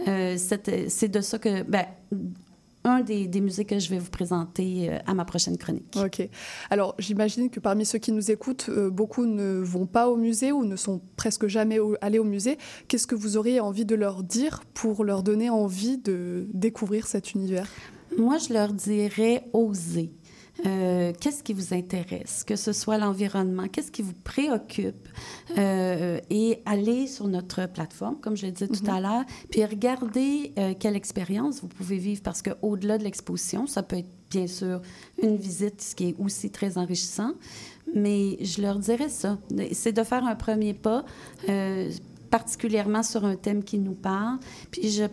Euh, 0.08 0.36
c'est 0.36 1.08
de 1.08 1.20
ça 1.20 1.38
que... 1.38 1.62
Ben, 1.62 1.86
un 2.86 3.00
des, 3.00 3.26
des, 3.26 3.40
musées 3.40 3.64
que 3.64 3.78
je 3.78 3.88
vais 3.88 3.98
vous 3.98 4.10
présenter 4.10 4.90
euh, 4.90 4.98
à 5.06 5.14
ma 5.14 5.24
prochaine 5.24 5.56
chronique. 5.56 5.96
OK. 5.96 6.28
Alors, 6.68 6.94
j'imagine 6.98 7.48
que 7.48 7.58
parmi 7.58 7.86
ceux 7.86 7.98
qui 7.98 8.12
nous 8.12 8.30
écoutent, 8.30 8.66
euh, 8.68 8.90
beaucoup 8.90 9.24
ne 9.24 9.60
vont 9.60 9.86
pas 9.86 10.08
au 10.08 10.16
musée 10.16 10.52
ou 10.52 10.64
ne 10.66 10.76
sont 10.76 11.00
presque 11.16 11.46
jamais 11.46 11.78
allés 12.02 12.18
au 12.18 12.24
musée. 12.24 12.58
Qu'est-ce 12.86 13.06
que 13.06 13.14
vous 13.14 13.38
auriez 13.38 13.58
envie 13.58 13.86
de 13.86 13.94
leur 13.94 14.22
dire 14.22 14.62
pour 14.74 15.02
leur 15.02 15.22
donner 15.22 15.48
envie 15.48 15.96
de 15.96 16.46
découvrir 16.52 17.06
cet 17.06 17.32
univers? 17.32 17.68
Moi, 18.18 18.36
je 18.38 18.52
leur 18.52 18.72
dirais 18.72 19.44
oser. 19.54 20.10
Euh, 20.66 21.12
qu'est-ce 21.20 21.42
qui 21.42 21.52
vous 21.52 21.74
intéresse, 21.74 22.42
que 22.42 22.56
ce 22.56 22.72
soit 22.72 22.96
l'environnement, 22.96 23.68
qu'est-ce 23.68 23.90
qui 23.90 24.00
vous 24.00 24.14
préoccupe, 24.24 25.08
euh, 25.58 26.18
et 26.30 26.62
aller 26.64 27.06
sur 27.06 27.28
notre 27.28 27.66
plateforme, 27.66 28.18
comme 28.20 28.36
je 28.36 28.46
l'ai 28.46 28.52
dit 28.52 28.66
tout 28.68 28.90
à 28.90 28.94
mhm. 28.94 29.02
l'heure, 29.02 29.24
puis 29.50 29.64
regarder 29.64 30.52
euh, 30.58 30.72
quelle 30.78 30.96
expérience 30.96 31.60
vous 31.60 31.68
pouvez 31.68 31.98
vivre, 31.98 32.22
parce 32.22 32.40
qu'au-delà 32.40 32.96
de 32.96 33.04
l'exposition, 33.04 33.66
ça 33.66 33.82
peut 33.82 33.98
être 33.98 34.08
bien 34.30 34.46
sûr 34.46 34.80
une 35.22 35.36
visite, 35.36 35.82
ce 35.82 35.94
qui 35.94 36.08
est 36.08 36.16
aussi 36.18 36.50
très 36.50 36.78
enrichissant, 36.78 37.32
mais 37.94 38.38
je 38.42 38.62
leur 38.62 38.78
dirais 38.78 39.10
ça, 39.10 39.38
c'est 39.72 39.92
de 39.92 40.02
faire 40.02 40.24
un 40.24 40.34
premier 40.34 40.72
pas 40.72 41.04
particulièrement 42.30 43.04
sur 43.04 43.24
un 43.24 43.36
thème 43.36 43.62
qui 43.62 43.78
nous 43.78 43.94
parle. 43.94 44.38
Puis 44.72 44.90
je 44.90 45.04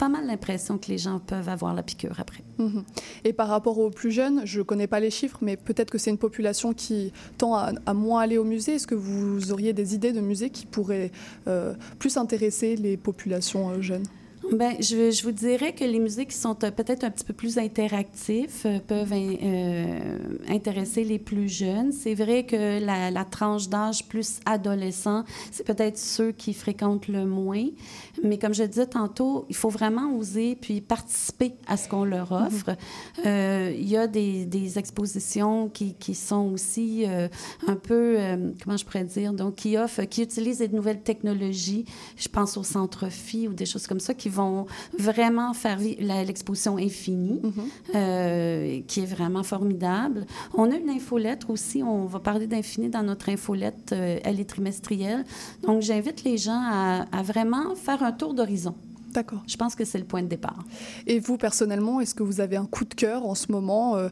pas 0.00 0.08
mal 0.08 0.26
l'impression 0.26 0.78
que 0.78 0.88
les 0.88 0.96
gens 0.96 1.18
peuvent 1.18 1.50
avoir 1.50 1.74
la 1.74 1.82
piqûre 1.82 2.18
après. 2.18 2.42
Mhm. 2.56 2.84
Et 3.24 3.34
par 3.34 3.48
rapport 3.48 3.78
aux 3.78 3.90
plus 3.90 4.10
jeunes, 4.10 4.40
je 4.46 4.60
ne 4.60 4.62
connais 4.64 4.86
pas 4.86 4.98
les 4.98 5.10
chiffres, 5.10 5.36
mais 5.42 5.58
peut-être 5.58 5.90
que 5.90 5.98
c'est 5.98 6.08
une 6.08 6.16
population 6.16 6.72
qui 6.72 7.12
tend 7.36 7.54
à, 7.54 7.92
moins 7.92 8.22
aller 8.22 8.38
au 8.38 8.44
musée. 8.44 8.76
Est-ce 8.76 8.86
que 8.86 8.94
vous 8.94 9.52
auriez 9.52 9.74
des 9.74 9.94
idées 9.94 10.12
de 10.12 10.22
musées 10.22 10.48
qui 10.48 10.64
pourraient 10.64 11.12
euh, 11.48 11.74
plus 11.98 12.16
intéresser 12.16 12.76
les 12.76 12.96
populations 12.96 13.68
euh, 13.68 13.82
jeunes? 13.82 14.06
Ben, 14.52 14.74
je, 14.80 15.12
je, 15.12 15.22
vous 15.22 15.30
dirais 15.30 15.72
que 15.72 15.84
les 15.84 16.00
musées 16.00 16.26
qui 16.26 16.36
sont 16.36 16.56
euh, 16.64 16.70
peut-être 16.72 17.04
un 17.04 17.10
petit 17.10 17.24
peu 17.24 17.32
plus 17.32 17.56
interactifs 17.56 18.66
euh, 18.66 18.80
peuvent 18.84 19.12
euh, 19.12 20.18
intéresser 20.48 21.04
les 21.04 21.20
plus 21.20 21.48
jeunes. 21.48 21.92
C'est 21.92 22.14
vrai 22.14 22.44
que 22.44 22.84
la, 22.84 23.12
la 23.12 23.24
tranche 23.24 23.68
d'âge 23.68 24.06
plus 24.06 24.40
adolescent, 24.46 25.24
c'est 25.52 25.64
peut-être 25.64 25.98
ceux 25.98 26.32
qui 26.32 26.52
fréquentent 26.52 27.06
le 27.06 27.26
moins. 27.26 27.66
Mais 28.24 28.38
comme 28.38 28.52
je 28.52 28.64
disais 28.64 28.86
tantôt, 28.86 29.46
il 29.48 29.54
faut 29.54 29.68
vraiment 29.68 30.16
oser 30.16 30.56
puis 30.60 30.80
participer 30.80 31.52
à 31.68 31.76
ce 31.76 31.88
qu'on 31.88 32.04
leur 32.04 32.32
mhm. 32.32 32.46
offre. 32.46 32.76
Il 33.24 33.88
y 33.88 33.96
a 33.96 34.06
des, 34.06 34.46
des 34.46 34.78
expositions 34.78 35.68
qui, 35.68 35.94
qui, 35.94 36.14
sont 36.14 36.50
aussi 36.52 37.04
un 37.66 37.76
peu, 37.76 38.18
comment 38.62 38.76
je 38.76 38.84
pourrais 38.84 39.04
dire, 39.04 39.32
donc 39.32 39.56
qui 39.56 39.76
offrent, 39.76 40.02
qui 40.04 40.22
utilisent 40.22 40.58
des 40.58 40.68
nouvelles 40.68 41.02
technologies. 41.02 41.84
Je 42.16 42.28
pense 42.28 42.56
au 42.56 42.62
centre 42.62 43.08
Phi 43.08 43.48
ou 43.48 43.54
des 43.54 43.66
choses 43.66 43.86
comme 43.86 44.00
ça 44.00 44.12
qui 44.14 44.28
vont 44.28 44.39
vont 44.40 44.66
vraiment 44.98 45.52
faire 45.54 45.78
l'exposition 45.78 46.76
Infinie, 46.76 47.40
mhm. 47.42 47.52
euh, 47.94 48.80
qui 48.86 49.00
est 49.00 49.06
vraiment 49.06 49.42
formidable. 49.42 50.26
On 50.54 50.70
a 50.70 50.76
une 50.76 50.90
infolettre 50.90 51.50
aussi. 51.50 51.82
On 51.82 52.06
va 52.06 52.20
parler 52.20 52.46
d'Infini 52.46 52.88
dans 52.88 53.02
notre 53.02 53.28
infolettre. 53.28 53.92
Euh, 53.92 54.18
elle 54.24 54.40
est 54.40 54.48
trimestrielle. 54.48 55.24
Donc, 55.62 55.82
j'invite 55.82 56.24
les 56.24 56.38
gens 56.38 56.60
à, 56.62 57.06
à 57.12 57.22
vraiment 57.22 57.74
faire 57.74 58.02
un 58.02 58.12
tour 58.12 58.34
d'horizon. 58.34 58.74
D'accord. 59.12 59.42
Je 59.48 59.56
pense 59.56 59.74
que 59.74 59.84
c'est 59.84 59.98
le 59.98 60.04
point 60.04 60.22
de 60.22 60.28
départ. 60.28 60.64
Et 61.06 61.18
vous, 61.18 61.36
personnellement, 61.36 62.00
est-ce 62.00 62.14
que 62.14 62.22
vous 62.22 62.40
avez 62.40 62.56
un 62.56 62.66
coup 62.66 62.84
de 62.84 62.94
cœur 62.94 63.26
en 63.26 63.34
ce 63.34 63.50
moment, 63.50 63.96
euh, 63.96 64.08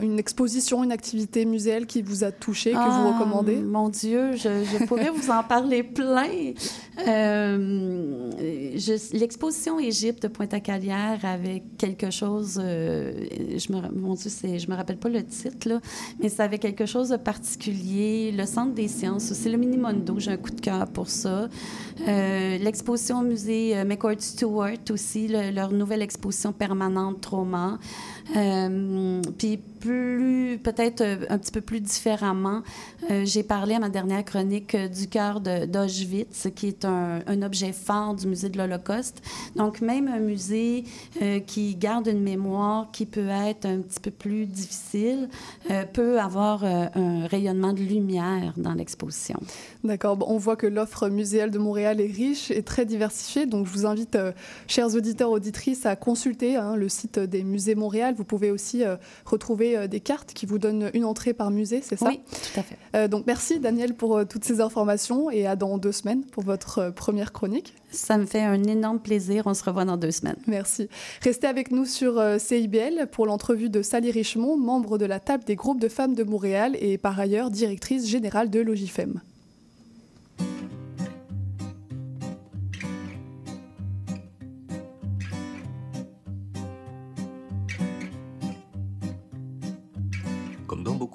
une 0.00 0.18
exposition, 0.18 0.82
une 0.84 0.92
activité 0.92 1.44
muséale 1.44 1.86
qui 1.86 2.00
vous 2.00 2.24
a 2.24 2.32
touché, 2.32 2.70
que 2.70 2.76
vous 2.76 2.82
ah, 2.82 3.12
recommandez? 3.12 3.56
Mon 3.56 3.90
Dieu, 3.90 4.36
je, 4.36 4.84
pourrais 4.86 5.10
vous 5.10 5.30
en 5.30 5.42
parler 5.42 5.82
plein. 5.82 6.28
Euh, 7.06 8.30
l'exposition 9.12 9.78
Égypte 9.78 10.22
de 10.22 10.28
Pointe-à-Calière 10.28 11.20
avait 11.24 11.62
quelque 11.76 12.10
chose, 12.10 12.58
euh, 12.62 13.12
je 13.56 13.72
me, 13.72 13.80
mon 13.90 14.14
Dieu, 14.14 14.30
je 14.30 14.70
me 14.70 14.74
rappelle 14.74 14.98
pas 14.98 15.10
le 15.10 15.24
titre, 15.24 15.68
là, 15.68 15.80
mais 16.20 16.30
ça 16.30 16.44
avait 16.44 16.58
quelque 16.58 16.86
chose 16.86 17.10
de 17.10 17.16
particulier. 17.16 18.32
Le 18.32 18.46
Centre 18.46 18.72
des 18.72 18.88
sciences 18.88 19.30
aussi, 19.30 19.50
le 19.50 19.58
Mini-Mondo, 19.58 20.18
j'ai 20.18 20.30
un 20.30 20.36
coup 20.38 20.50
de 20.50 20.60
cœur 20.60 20.86
pour 20.86 21.08
ça. 21.08 21.48
L'exposition 22.06 23.20
au 23.20 23.22
musée 23.22 23.84
McCord 23.84 24.21
Stewart 24.22 24.78
aussi, 24.90 25.28
leur 25.28 25.72
nouvelle 25.72 26.02
exposition 26.02 26.52
permanente 26.52 27.20
Trauma. 27.20 27.78
Euh, 28.36 29.20
puis 29.38 29.58
plus, 29.80 30.58
peut-être 30.62 31.00
euh, 31.00 31.16
un 31.28 31.38
petit 31.38 31.50
peu 31.50 31.60
plus 31.60 31.80
différemment, 31.80 32.62
euh, 33.10 33.24
j'ai 33.24 33.42
parlé 33.42 33.74
à 33.74 33.80
ma 33.80 33.88
dernière 33.88 34.24
chronique 34.24 34.76
du 34.76 35.08
cœur 35.08 35.40
d'Auschwitz, 35.40 36.48
qui 36.54 36.68
est 36.68 36.84
un, 36.84 37.20
objet 37.42 37.72
fort 37.72 38.14
du 38.14 38.28
musée 38.28 38.48
de 38.48 38.58
l'Holocauste. 38.58 39.22
Donc, 39.56 39.80
même 39.80 40.06
un 40.06 40.20
musée 40.20 40.84
qui 41.46 41.74
garde 41.74 42.06
une 42.06 42.22
mémoire 42.22 42.88
qui 42.92 43.04
peut 43.04 43.28
être 43.28 43.66
un 43.66 43.78
petit 43.78 43.98
peu 43.98 44.10
plus 44.12 44.46
difficile 44.46 45.28
peut 45.92 46.20
avoir 46.20 46.64
un 46.64 47.26
rayonnement 47.26 47.72
de 47.72 47.80
lumière 47.80 48.52
dans 48.56 48.74
l'exposition. 48.74 49.40
D'accord. 49.82 50.16
Bon, 50.16 50.26
on 50.28 50.38
voit 50.38 50.56
que 50.56 50.68
l'offre 50.68 51.08
muséale 51.08 51.50
de 51.50 51.58
Montréal 51.58 52.00
est 52.00 52.12
riche 52.12 52.52
et 52.52 52.62
très 52.62 52.84
diversifiée. 52.84 53.46
Donc, 53.46 53.66
je 53.66 53.72
vous 53.72 53.86
invite, 53.86 54.16
chers 54.68 54.94
auditeurs, 54.94 55.30
auditrices, 55.30 55.84
à 55.84 55.96
consulter 55.96 56.56
hein, 56.56 56.76
le 56.76 56.88
site 56.88 57.18
des 57.18 57.42
musées 57.42 57.74
Montréal 57.74 58.11
vous 58.12 58.24
pouvez 58.24 58.50
aussi 58.50 58.84
euh, 58.84 58.96
retrouver 59.24 59.76
euh, 59.76 59.86
des 59.86 60.00
cartes 60.00 60.32
qui 60.32 60.46
vous 60.46 60.58
donnent 60.58 60.90
une 60.94 61.04
entrée 61.04 61.34
par 61.34 61.50
musée, 61.50 61.80
c'est 61.82 61.96
ça? 61.96 62.06
Oui, 62.06 62.20
tout 62.30 62.60
à 62.60 62.62
fait. 62.62 62.76
Euh, 62.94 63.08
donc 63.08 63.24
merci 63.26 63.60
Daniel 63.60 63.94
pour 63.94 64.26
toutes 64.26 64.44
ces 64.44 64.60
informations 64.60 65.30
et 65.30 65.46
à 65.46 65.56
dans 65.56 65.78
deux 65.78 65.92
semaines 65.92 66.24
pour 66.24 66.42
votre 66.42 66.90
première 66.90 67.32
chronique. 67.32 67.74
Ça 67.90 68.16
me 68.18 68.26
fait 68.26 68.42
un 68.42 68.62
énorme 68.64 69.00
plaisir. 69.00 69.44
On 69.46 69.54
se 69.54 69.64
revoit 69.64 69.84
dans 69.84 69.96
deux 69.96 70.10
semaines. 70.10 70.36
Merci. 70.46 70.88
Restez 71.22 71.46
avec 71.46 71.70
nous 71.70 71.84
sur 71.84 72.22
CIBL 72.38 73.08
pour 73.10 73.26
l'entrevue 73.26 73.68
de 73.68 73.82
Sally 73.82 74.10
Richemont, 74.10 74.56
membre 74.56 74.98
de 74.98 75.04
la 75.04 75.20
table 75.20 75.44
des 75.44 75.56
groupes 75.56 75.80
de 75.80 75.88
femmes 75.88 76.14
de 76.14 76.24
Montréal 76.24 76.76
et 76.80 76.96
par 76.96 77.18
ailleurs 77.20 77.50
directrice 77.50 78.08
générale 78.08 78.50
de 78.50 78.60
Logifem. 78.60 79.20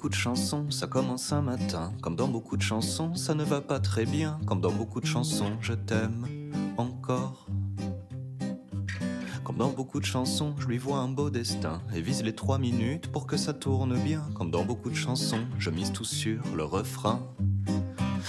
Beaucoup 0.08 0.16
de 0.16 0.22
chansons, 0.22 0.70
ça 0.70 0.86
commence 0.86 1.32
un 1.32 1.42
matin. 1.42 1.92
Comme 2.00 2.16
dans 2.16 2.28
beaucoup 2.28 2.56
de 2.56 2.62
chansons, 2.62 3.14
ça 3.14 3.34
ne 3.34 3.44
va 3.44 3.60
pas 3.60 3.78
très 3.78 4.06
bien. 4.06 4.40
Comme 4.46 4.62
dans 4.62 4.72
beaucoup 4.72 5.02
de 5.02 5.06
chansons, 5.06 5.52
je 5.60 5.74
t'aime 5.74 6.26
encore. 6.78 7.46
Comme 9.44 9.58
dans 9.58 9.68
beaucoup 9.68 10.00
de 10.00 10.06
chansons, 10.06 10.54
je 10.56 10.66
lui 10.66 10.78
vois 10.78 11.00
un 11.00 11.08
beau 11.08 11.28
destin 11.28 11.82
et 11.94 12.00
vise 12.00 12.22
les 12.22 12.34
trois 12.34 12.58
minutes 12.58 13.12
pour 13.12 13.26
que 13.26 13.36
ça 13.36 13.52
tourne 13.52 14.02
bien. 14.02 14.22
Comme 14.34 14.50
dans 14.50 14.64
beaucoup 14.64 14.88
de 14.88 14.94
chansons, 14.94 15.44
je 15.58 15.68
mise 15.68 15.92
tout 15.92 16.04
sur 16.04 16.40
le 16.56 16.64
refrain. 16.64 17.20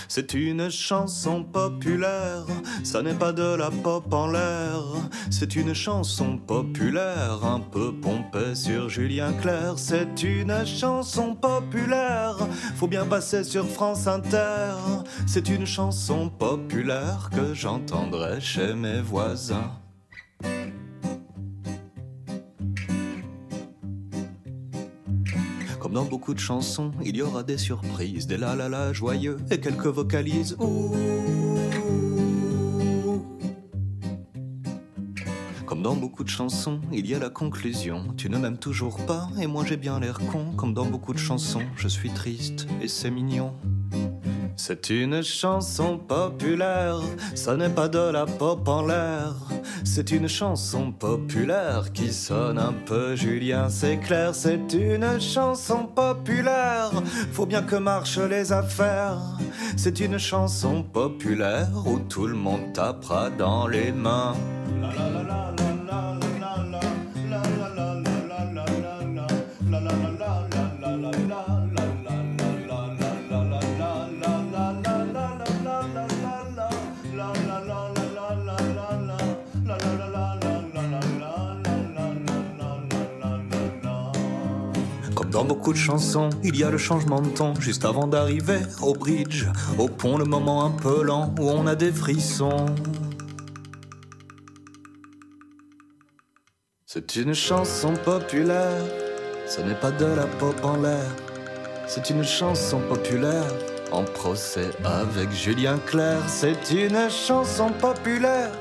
C'est 0.08 0.34
une 0.34 0.70
chanson 0.70 1.44
populaire, 1.44 2.46
ça 2.84 3.02
n'est 3.02 3.14
pas 3.14 3.32
de 3.32 3.56
la 3.56 3.70
pop 3.72 4.12
en 4.14 4.32
l'air. 4.32 4.84
C'est 5.30 5.56
une 5.56 5.74
chanson 5.74 6.38
populaire, 6.38 7.44
un 7.44 7.60
peu 7.60 7.94
pompée 7.94 8.56
sur 8.56 8.90
Julien 8.90 9.34
Clerc. 9.34 9.78
C'est 9.78 10.24
une 10.24 10.66
chanson 10.66 11.36
populaire, 11.36 12.38
faut 12.76 12.88
bien 12.88 13.06
passer 13.06 13.44
sur 13.44 13.68
France 13.68 14.08
Inter. 14.08 14.74
C'est 15.28 15.50
une 15.50 15.66
chanson 15.66 16.30
populaire 16.30 17.30
que 17.36 17.54
j'entendrai 17.54 18.40
chez 18.42 18.74
mes 18.74 19.02
voisins. 19.02 19.72
Comme 25.90 26.04
dans 26.04 26.06
beaucoup 26.06 26.36
de 26.36 26.40
chansons, 26.40 26.92
il 27.04 27.18
y 27.18 27.24
aura 27.24 27.42
des 27.42 27.58
surprises, 27.58 28.28
des 28.28 28.38
la 28.38 28.56
la 28.56 28.70
la 28.70 28.94
joyeux 28.94 29.38
et 29.50 29.60
quelques 29.60 29.88
vocalises. 29.88 30.56
Comme 35.66 35.82
dans 35.82 35.96
beaucoup 35.96 36.24
de 36.24 36.30
chansons, 36.30 36.80
il 36.94 37.08
y 37.08 37.16
a 37.16 37.20
la 37.20 37.32
conclusion. 37.32 38.14
Tu 38.18 38.30
ne 38.30 38.38
m'aimes 38.38 38.60
toujours 38.60 39.04
pas 39.08 39.30
et 39.42 39.48
moi 39.48 39.66
j'ai 39.66 39.78
bien 39.78 40.00
l'air 40.00 40.20
con. 40.32 40.52
Comme 40.56 40.76
dans 40.76 40.86
beaucoup 40.86 41.14
de 41.14 41.18
chansons, 41.18 41.64
je 41.76 41.88
suis 41.88 42.12
triste 42.12 42.68
et 42.84 42.88
c'est 42.88 43.10
mignon. 43.10 43.56
C'est 44.62 44.90
une 44.90 45.24
chanson 45.24 45.98
populaire, 45.98 47.00
ce 47.34 47.52
n'est 47.52 47.70
pas 47.70 47.88
de 47.88 48.12
la 48.12 48.26
pop 48.26 48.68
en 48.68 48.86
l'air. 48.86 49.34
C'est 49.86 50.12
une 50.12 50.28
chanson 50.28 50.92
populaire 50.92 51.94
qui 51.94 52.12
sonne 52.12 52.60
un 52.60 52.74
peu 52.86 53.16
Julien, 53.16 53.70
c'est 53.70 54.00
clair. 54.00 54.36
C'est 54.36 54.74
une 54.74 55.18
chanson 55.22 55.86
populaire, 55.86 56.92
faut 57.32 57.46
bien 57.46 57.62
que 57.62 57.78
marchent 57.78 58.20
les 58.20 58.52
affaires. 58.52 59.22
C'est 59.78 60.02
une 60.02 60.18
chanson 60.18 60.84
populaire 60.84 61.70
où 61.86 61.98
tout 61.98 62.28
le 62.28 62.36
monde 62.36 62.74
tapera 62.74 63.30
dans 63.30 63.66
les 63.66 63.94
mains. 63.94 64.36
Beaucoup 85.50 85.74
de 85.74 85.80
chansons, 85.80 86.30
il 86.44 86.56
y 86.56 86.64
a 86.64 86.70
le 86.70 86.78
changement 86.78 87.22
de 87.22 87.30
ton 87.30 87.56
juste 87.60 87.84
avant 87.84 88.06
d'arriver 88.06 88.60
au 88.84 88.94
bridge, 88.94 89.48
au 89.80 89.88
pont, 89.88 90.16
le 90.16 90.26
moment 90.26 90.64
un 90.64 90.70
peu 90.70 91.02
lent 91.02 91.34
où 91.40 91.50
on 91.50 91.66
a 91.66 91.74
des 91.74 91.92
frissons. 91.92 92.68
C'est 96.86 97.16
une 97.16 97.34
chanson 97.34 97.94
populaire, 98.06 98.84
ce 99.48 99.62
n'est 99.62 99.74
pas 99.74 99.90
de 99.90 100.06
la 100.06 100.28
pop 100.28 100.56
en 100.64 100.78
l'air. 100.78 101.16
C'est 101.88 102.12
une 102.12 102.24
chanson 102.24 102.80
populaire 102.88 103.52
en 103.92 104.04
procès 104.04 104.70
avec 104.86 105.32
Julien 105.32 105.80
Clerc. 105.88 106.22
C'est 106.28 106.70
une 106.72 107.10
chanson 107.10 107.72
populaire 107.72 108.52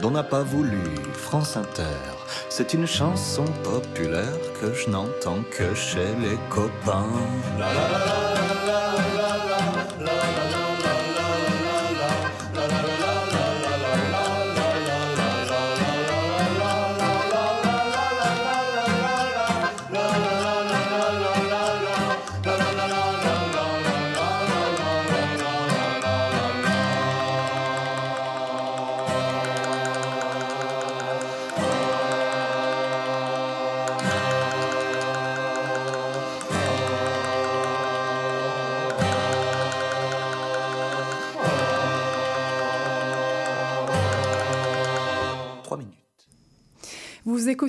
dont 0.00 0.12
n'a 0.12 0.22
pas 0.22 0.44
voulu 0.44 0.78
France 1.12 1.56
Inter. 1.56 2.19
C'est 2.48 2.74
une 2.74 2.86
chanson 2.86 3.44
populaire 3.62 4.38
que 4.60 4.72
je 4.74 4.90
n'entends 4.90 5.42
que 5.50 5.74
chez 5.74 6.14
les 6.20 6.38
copains. 6.48 7.06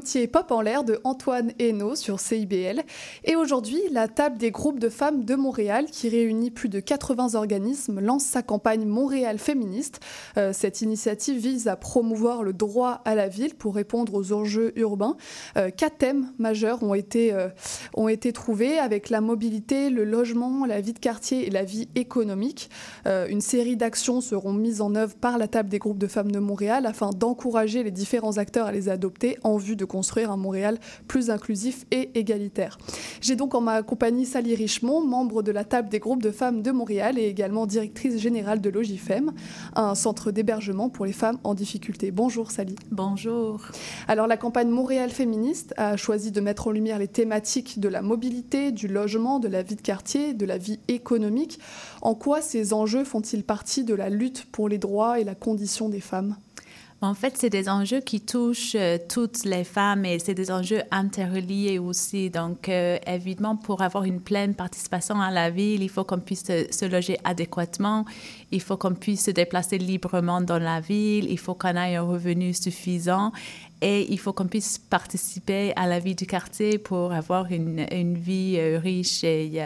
Écoutiez 0.02 0.26
Pop 0.26 0.50
en 0.50 0.62
l'air 0.62 0.84
de 0.84 1.00
Antoine 1.04 1.52
Hainaut 1.60 1.94
sur 1.94 2.20
CIBL. 2.20 2.82
Et 3.24 3.36
aujourd'hui, 3.36 3.80
la 3.92 4.08
table 4.08 4.40
des 4.40 4.50
groupes 4.50 4.80
de 4.80 4.90
femmes 4.90 5.26
de 5.26 5.36
Montréal, 5.36 5.86
qui 5.92 6.10
réunit 6.10 6.50
plus 6.50 6.70
de 6.70 6.80
80 6.80 7.36
organismes, 7.36 8.00
lance 8.00 8.24
sa 8.24 8.42
campagne 8.42 8.88
Montréal 8.88 9.38
féministe. 9.38 10.00
Euh, 10.38 10.54
cette 10.54 10.82
initiative 10.82 11.38
vise 11.38 11.68
à 11.68 11.76
promouvoir 11.76 12.42
le 12.42 12.52
droit 12.52 13.04
à 13.06 13.14
la 13.14 13.28
ville 13.28 13.54
pour 13.54 13.76
répondre 13.76 14.16
aux 14.16 14.34
enjeux 14.34 14.74
urbains. 14.76 15.18
Euh, 15.56 15.70
quatre 15.70 16.00
thèmes 16.00 16.32
majeurs 16.40 16.82
ont 16.82 16.96
été, 16.96 17.32
euh, 17.32 17.50
ont 17.94 18.08
été 18.08 18.34
trouvés 18.34 18.80
avec 18.80 19.12
la 19.12 19.22
mobilité, 19.22 19.92
le 19.92 20.04
logement, 20.04 20.66
la 20.66 20.82
vie 20.82 20.94
de 20.94 21.00
quartier 21.00 21.46
et 21.46 21.52
la 21.52 21.64
vie 21.64 21.90
économique. 21.94 22.72
une 23.06 23.42
série 23.42 23.76
d'actions 23.76 24.20
seront 24.20 24.54
mises 24.54 24.82
en 24.82 24.96
œuvre 24.96 25.16
par 25.16 25.38
la 25.38 25.48
table 25.48 25.70
des 25.70 25.78
groupes 25.78 26.00
de 26.00 26.08
femmes 26.08 26.32
de 26.32 26.40
Montréal 26.40 26.88
afin 26.88 27.12
d'encourager 27.12 27.84
les 27.84 27.92
différents 27.92 28.40
acteurs 28.40 28.66
à 28.66 28.72
les 28.72 28.90
adopter 28.90 29.38
en 29.44 29.58
vue 29.58 29.76
de 29.76 29.86
construire 29.92 30.32
un 30.32 30.38
Montréal 30.38 30.80
plus 31.10 31.30
inclusif 31.30 31.86
et 31.92 32.18
égalitaire. 32.18 32.78
J'ai 33.20 33.36
donc 33.36 33.54
en 33.56 33.60
ma 33.60 33.84
compagnie 33.84 34.26
Sally 34.26 34.56
Richemont, 34.56 35.06
membre 35.06 35.44
de 35.44 35.52
la 35.52 35.66
table 35.66 35.90
des 35.90 36.00
groupes 36.00 36.24
de 36.24 36.32
femmes 36.32 36.62
de 36.62 36.72
Montréal 36.72 37.20
et 37.20 37.26
également 37.26 37.66
directrice 37.66 38.18
générale 38.18 38.62
de 38.62 38.70
Logifem, 38.70 39.34
un 39.76 39.94
centre 39.94 40.32
d'hébergement 40.32 40.88
pour 40.88 41.06
les 41.06 41.12
femmes 41.12 41.40
en 41.44 41.54
difficulté. 41.54 42.12
Bonjour 42.12 42.52
Sally. 42.52 42.76
Bonjour. 42.90 43.68
Alors 44.08 44.28
la 44.28 44.38
campagne 44.38 44.70
Montréal 44.70 45.10
féministe 45.10 45.74
a 45.76 45.98
choisi 45.98 46.32
de 46.32 46.40
mettre 46.40 46.68
en 46.68 46.72
lumière 46.72 46.98
les 46.98 47.10
thématiques 47.10 47.82
de 47.82 47.90
la 47.90 48.02
mobilité, 48.02 48.72
du 48.72 48.88
logement, 48.88 49.40
de 49.40 49.50
la 49.50 49.62
vie 49.62 49.76
de 49.76 49.82
quartier, 49.82 50.34
de 50.34 50.46
la 50.46 50.58
vie 50.58 50.80
économique. 50.88 51.60
En 52.02 52.16
quoi 52.16 52.42
ces 52.42 52.72
enjeux 52.72 53.04
font-ils 53.04 53.44
partie 53.44 53.84
de 53.84 53.94
la 53.94 54.10
lutte 54.10 54.46
pour 54.54 54.70
les 54.70 54.78
droits 54.78 55.20
et 55.20 55.26
la 55.26 55.36
condition 55.36 55.90
des 55.90 56.00
femmes? 56.00 56.38
En 57.04 57.16
fait, 57.16 57.36
c'est 57.36 57.50
des 57.50 57.68
enjeux 57.68 58.00
qui 58.00 58.22
touchent 58.22 58.76
euh, 58.76 59.00
toutes 59.10 59.44
les 59.44 59.64
femmes 59.64 60.06
et 60.06 60.20
c'est 60.20 60.36
des 60.36 60.52
enjeux 60.52 60.84
interreliés 60.92 61.80
aussi. 61.80 62.30
Donc, 62.30 62.70
euh, 62.70 63.00
évidemment, 63.08 63.56
pour 63.56 63.82
avoir 63.82 64.04
une 64.04 64.22
pleine 64.22 64.54
participation 64.54 65.20
à 65.20 65.32
la 65.32 65.50
ville, 65.50 65.82
il 65.82 65.90
faut 65.90 66.04
qu'on 66.04 66.20
puisse 66.20 66.44
se, 66.46 66.86
loger 66.86 67.18
adéquatement, 67.24 68.06
il 68.52 68.62
faut 68.62 68.78
qu'on 68.78 68.94
puisse 68.94 69.26
se 69.26 69.32
déplacer 69.32 69.80
librement 69.80 70.42
dans 70.42 70.60
la 70.60 70.80
ville, 70.80 71.28
il 71.28 71.40
faut 71.40 71.56
qu'on 71.56 71.76
ait 71.76 71.96
un 71.96 72.04
revenu 72.04 72.54
suffisant. 72.54 73.32
Et 73.82 74.14
il 74.14 74.20
faut 74.20 74.32
qu'on 74.32 74.46
puisse 74.46 74.78
participer 74.78 75.74
à 75.76 75.88
la 75.88 75.98
vie 75.98 76.14
du 76.14 76.28
quartier 76.28 76.78
pour 76.78 77.14
avoir 77.14 77.52
une, 77.52 77.88
une 77.92 78.16
vie 78.16 78.58
euh, 78.60 78.78
riche 78.78 79.24
et 79.24 79.64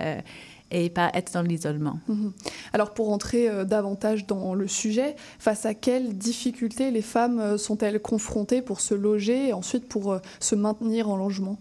et 0.72 0.90
pas 0.90 1.12
être 1.14 1.34
dans 1.34 1.42
l'isolement. 1.42 2.00
Mhm. 2.08 2.34
Alors 2.74 2.94
pour 2.94 3.12
entrer 3.12 3.50
euh, 3.50 3.64
davantage 3.64 4.26
dans 4.26 4.54
le 4.54 4.68
sujet, 4.68 5.16
face 5.40 5.66
à 5.66 5.74
quelles 5.74 6.18
difficultés 6.18 6.92
les 6.92 7.02
femmes 7.02 7.40
euh, 7.40 7.58
sont-elles 7.58 8.00
confrontées 8.00 8.62
pour 8.62 8.82
se 8.82 8.94
loger 8.94 9.50
et 9.50 9.54
ensuite 9.54 9.88
pour 9.88 10.14
euh, 10.14 10.20
se 10.40 10.56
maintenir 10.56 11.10
en 11.10 11.18
logement? 11.18 11.58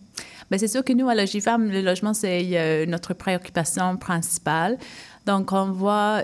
Ben, 0.50 0.58
C'est 0.58 0.68
sûr 0.68 0.84
que 0.84 0.92
nous, 0.92 1.08
à 1.08 1.14
Logifemme, 1.14 1.70
le 1.70 1.80
logement, 1.80 2.14
c'est 2.14 2.86
notre 2.86 3.14
préoccupation 3.14 3.96
principale. 3.96 4.78
Donc, 5.26 5.52
on 5.52 5.72
voit 5.72 6.22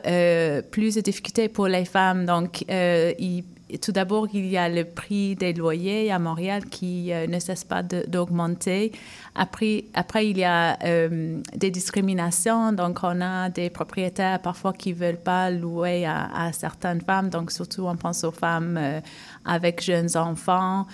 plus 0.71 0.95
de 0.95 1.01
difficultés 1.01 1.49
pour 1.49 1.69
les 1.69 1.87
femmes. 1.87 2.27
Donc, 2.27 2.63
ils 2.69 3.45
tout 3.79 3.93
d'abord, 3.93 4.29
il 4.33 4.47
y 4.47 4.57
a 4.57 4.69
le 4.69 4.85
prix 4.85 5.37
des 5.37 5.53
loyers 5.53 6.11
à 6.11 6.19
Montréal 6.19 6.65
qui 6.67 7.13
euh, 7.13 7.27
ne 7.27 7.39
cesse 7.39 7.65
pas 7.65 7.83
d'augmenter. 7.83 8.93
Après, 9.35 9.85
après, 9.95 10.29
il 10.29 10.39
y 10.39 10.45
a 10.45 10.79
euh, 10.85 11.41
des 11.55 11.71
discriminations. 11.71 12.73
Donc, 12.73 13.01
on 13.03 13.21
a 13.21 13.49
des 13.51 13.71
propriétaires 13.71 14.41
parfois 14.41 14.73
qui 14.73 14.91
ne 14.91 14.99
veulent 14.99 15.17
pas 15.17 15.51
louer 15.51 16.07
à, 16.07 16.51
certaines 16.53 17.01
femmes. 17.01 17.29
Donc, 17.29 17.51
surtout, 17.51 17.87
on 17.87 17.97
pense 17.97 18.25
aux 18.25 18.33
femmes 18.33 18.77
euh, 18.79 19.01
avec 19.45 19.83
jeunes 19.83 20.17
enfants. 20.17 20.87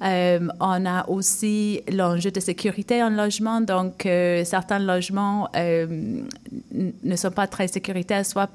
on 0.00 0.86
a 0.86 1.08
aussi 1.08 1.82
l'enjeu 1.90 2.30
de 2.30 2.40
sécurité 2.40 3.02
en 3.02 3.10
logement. 3.10 3.60
Donc, 3.60 4.02
certains 4.02 4.80
logements 4.80 5.48
ne 5.54 7.16
sont 7.16 7.30
pas 7.30 7.46
très 7.46 7.68
sécuritaires, 7.68 8.26
soit 8.26 8.50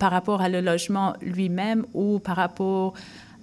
par 0.00 0.10
rapport 0.10 0.40
à 0.40 0.48
le 0.48 0.60
logement 0.60 1.14
lui-même 1.22 1.84
ou 1.94 2.18
par 2.18 2.36
rapport 2.36 2.94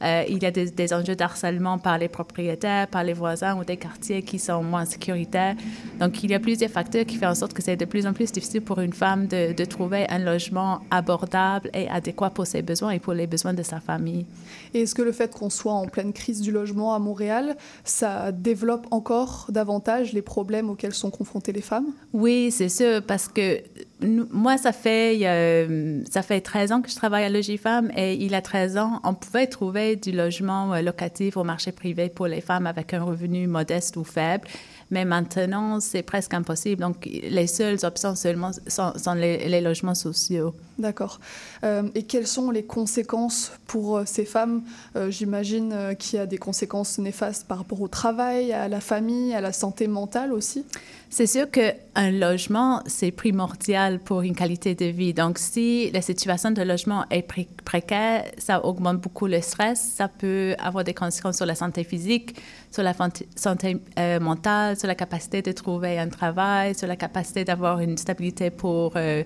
euh, 0.03 0.23
il 0.29 0.43
y 0.43 0.45
a 0.45 0.51
des, 0.51 0.93
enjeux 0.93 1.15
d'harcèlement 1.15 1.77
par 1.79 1.97
les 1.97 2.07
propriétaires, 2.07 2.87
par 2.87 3.03
les 3.03 3.13
voisins 3.13 3.57
ou 3.57 3.63
des 3.63 3.77
quartiers 3.77 4.21
qui 4.21 4.37
sont 4.37 4.63
moins 4.63 4.85
sécuritaires. 4.85 5.55
Donc, 5.99 6.23
il 6.23 6.31
y 6.31 6.35
a 6.35 6.39
plusieurs 6.39 6.69
facteurs 6.69 7.05
qui 7.05 7.17
font 7.17 7.27
en 7.27 7.35
sorte 7.35 7.53
que 7.53 7.63
c'est 7.63 7.75
de 7.75 7.85
plus 7.85 8.05
en 8.05 8.13
plus 8.13 8.31
difficile 8.31 8.61
pour 8.61 8.79
une 8.79 8.93
femme 8.93 9.27
de, 9.27 9.53
de, 9.53 9.65
trouver 9.65 10.05
un 10.09 10.19
logement 10.19 10.81
abordable 10.91 11.69
et 11.73 11.89
adéquat 11.89 12.29
pour 12.29 12.45
ses 12.45 12.61
besoins 12.61 12.91
et 12.91 12.99
pour 12.99 13.13
les 13.13 13.27
besoins 13.27 13.53
de 13.53 13.63
sa 13.63 13.79
famille. 13.79 14.25
Et 14.73 14.81
est-ce 14.81 14.93
que 14.93 15.01
le 15.01 15.11
fait 15.11 15.33
qu'on 15.33 15.49
soit 15.49 15.73
en 15.73 15.87
pleine 15.87 16.13
crise 16.13 16.41
du 16.41 16.51
logement 16.51 16.93
à 16.93 16.99
Montréal, 16.99 17.57
ça 17.83 18.31
développe 18.31 18.87
encore 18.91 19.47
davantage 19.49 20.13
les 20.13 20.21
problèmes 20.21 20.69
auxquels 20.69 20.93
sont 20.93 21.09
confrontées 21.09 21.53
les 21.53 21.61
femmes? 21.61 21.87
Oui, 22.13 22.51
c'est 22.51 22.69
sûr, 22.69 23.01
parce 23.01 23.27
que 23.27 23.61
moi, 24.01 24.57
ça 24.57 24.73
fait, 24.73 25.17
euh, 25.23 26.03
ça 26.09 26.21
fait 26.21 26.41
13 26.41 26.71
ans 26.71 26.81
que 26.81 26.89
je 26.89 26.95
travaille 26.95 27.23
à 27.23 27.29
Logifemme 27.29 27.91
et 27.95 28.13
il 28.13 28.31
y 28.31 28.35
a 28.35 28.41
13 28.41 28.77
ans, 28.77 28.99
on 29.03 29.15
pouvait 29.15 29.47
trouver 29.47 29.95
du 29.95 30.11
logement 30.11 30.73
euh, 30.73 30.81
locatif 30.81 31.35
au 31.35 31.43
marché 31.43 31.71
privé 31.71 32.09
pour 32.09 32.27
les 32.27 32.41
femmes 32.41 32.67
avec 32.67 32.93
un 32.93 33.03
revenu 33.03 33.47
modeste 33.47 33.97
ou 33.97 34.03
faible. 34.03 34.47
Mais 34.91 35.03
maintenant, 35.03 35.79
c'est 35.79 36.03
presque 36.03 36.33
impossible. 36.33 36.81
Donc, 36.81 37.05
les 37.05 37.47
seules 37.47 37.83
options 37.83 38.15
seulement 38.15 38.51
sont, 38.67 39.13
les, 39.15 39.61
logements 39.61 39.95
sociaux. 39.95 40.53
D'accord. 40.77 41.19
Euh, 41.63 41.83
et 41.93 42.03
quelles 42.03 42.27
sont 42.27 42.51
les 42.51 42.63
conséquences 42.63 43.51
pour 43.65 44.01
ces 44.05 44.23
femmes? 44.23 44.63
Euh, 44.95 45.11
J'imagine 45.11 45.95
qu'il 45.99 46.19
y 46.19 46.21
a 46.21 46.25
des 46.25 46.37
conséquences 46.37 46.99
néfastes 46.99 47.47
par 47.47 47.57
rapport 47.57 47.81
au 47.81 47.89
travail, 47.89 48.53
à 48.53 48.69
la 48.69 48.79
famille, 48.79 49.33
à 49.33 49.41
la 49.41 49.51
santé 49.51 49.87
mentale 49.87 50.31
aussi. 50.31 50.63
C'est 51.09 51.27
sûr 51.27 51.49
qu'un 51.97 52.11
logement, 52.11 52.81
c'est 52.85 53.11
primordial 53.11 53.99
pour 53.99 54.21
une 54.21 54.35
qualité 54.35 54.75
de 54.75 54.85
vie. 54.85 55.13
Donc, 55.13 55.37
si 55.37 55.89
la 55.91 56.01
situation 56.01 56.51
de 56.51 56.61
logement 56.61 57.05
est 57.09 57.23
pré- 57.23 57.47
précaire, 57.65 58.25
ça 58.37 58.63
augmente 58.63 58.99
beaucoup 59.01 59.27
le 59.27 59.41
stress. 59.41 59.93
Ça 59.95 60.07
peut 60.07 60.55
avoir 60.59 60.83
des 60.83 60.93
conséquences 60.93 61.37
sur 61.37 61.45
la 61.45 61.55
santé 61.55 61.83
physique, 61.83 62.35
sur 62.71 62.83
la 62.83 62.93
santé 63.35 63.81
euh, 63.99 64.19
mentale, 64.19 64.77
sur 64.77 64.87
la 64.87 64.95
capacité 64.95 65.41
de 65.41 65.51
trouver 65.51 65.99
un 65.99 66.09
travail, 66.09 66.75
sur 66.75 66.87
la 66.87 66.95
capacité 66.95 67.43
d'avoir 67.43 67.79
une 67.79 67.97
stabilité 67.97 68.49
pour 68.51 68.93
euh, 68.95 69.23